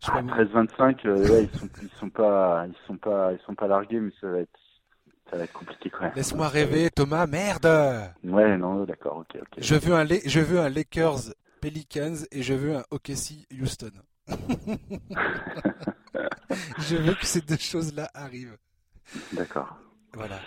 [0.00, 4.30] 13-25, ils sont ils sont pas ils sont pas ils sont pas largués, mais ça
[4.30, 4.58] va être
[5.30, 6.12] ça va être compliqué quand même.
[6.14, 7.66] Laisse-moi rêver, Thomas, merde
[8.24, 9.58] Ouais, non, d'accord, ok, ok.
[9.58, 13.92] Je veux un, je veux un Lakers Pelicans et je veux un OKC Houston.
[16.78, 18.56] je veux que ces deux choses-là arrivent.
[19.32, 19.78] D'accord.
[20.14, 20.40] Voilà.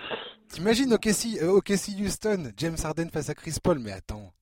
[0.50, 4.34] T'imagines OKC, euh, OKC Houston, James Harden face à Chris Paul, mais attends.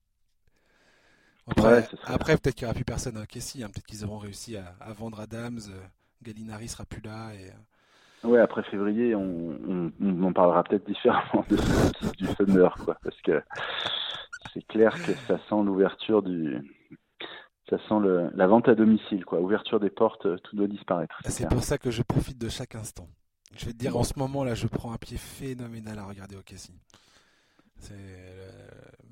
[1.46, 3.70] Après, après peut-être qu'il n'y aura plus personne à OKC, hein.
[3.72, 5.80] peut-être qu'ils auront réussi à, vendre Adams, euh,
[6.22, 7.50] Gallinari sera plus là et...
[8.24, 11.56] Euh, Ouais, après février, on, on, en parlera peut-être différemment de
[12.16, 13.42] du Thunder, quoi, parce que
[14.52, 16.58] c'est clair que ça sent l'ouverture du,
[17.70, 21.16] ça sent le, la vente à domicile, quoi, ouverture des portes, euh, tout doit disparaître.
[21.24, 23.08] C'est pour ça que je profite de chaque instant.
[23.56, 26.36] Je vais te dire, en ce moment là, je prends un pied phénoménal à regarder
[26.36, 27.94] au C'est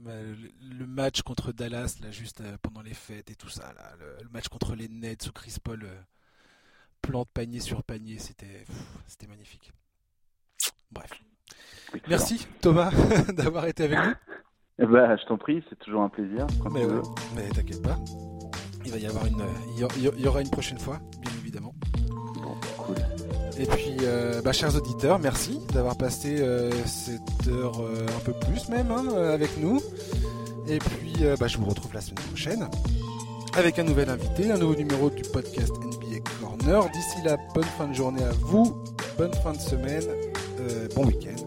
[0.05, 0.35] le,
[0.79, 4.29] le, match contre Dallas, là, juste euh, pendant les fêtes et tout ça, là, le,
[4.31, 6.01] match contre les Nets où Chris Paul euh,
[7.09, 8.65] plante panier sur panier, c'était
[9.07, 9.73] c'était magnifique.
[10.91, 11.11] Bref.
[12.07, 12.91] Merci Thomas
[13.33, 14.15] d'avoir été avec nous.
[14.81, 16.47] Eh ben, je t'en prie, c'est toujours un plaisir.
[16.71, 16.83] Mais,
[17.35, 17.97] mais t'inquiète pas.
[18.85, 19.43] Il va y avoir une,
[19.97, 21.75] il y aura une prochaine fois, bien évidemment.
[22.43, 22.97] Bon, cool.
[23.59, 28.33] Et puis, euh, bah, chers auditeurs, merci d'avoir passé euh, cette heure euh, un peu
[28.35, 29.81] plus même hein, avec nous.
[30.69, 32.69] Et puis, bah, je vous retrouve la semaine prochaine
[33.57, 36.91] avec un nouvel invité, un nouveau numéro du podcast NBA Corner.
[36.91, 38.77] D'ici là, bonne fin de journée à vous,
[39.17, 40.05] bonne fin de semaine,
[40.95, 41.38] bon week-end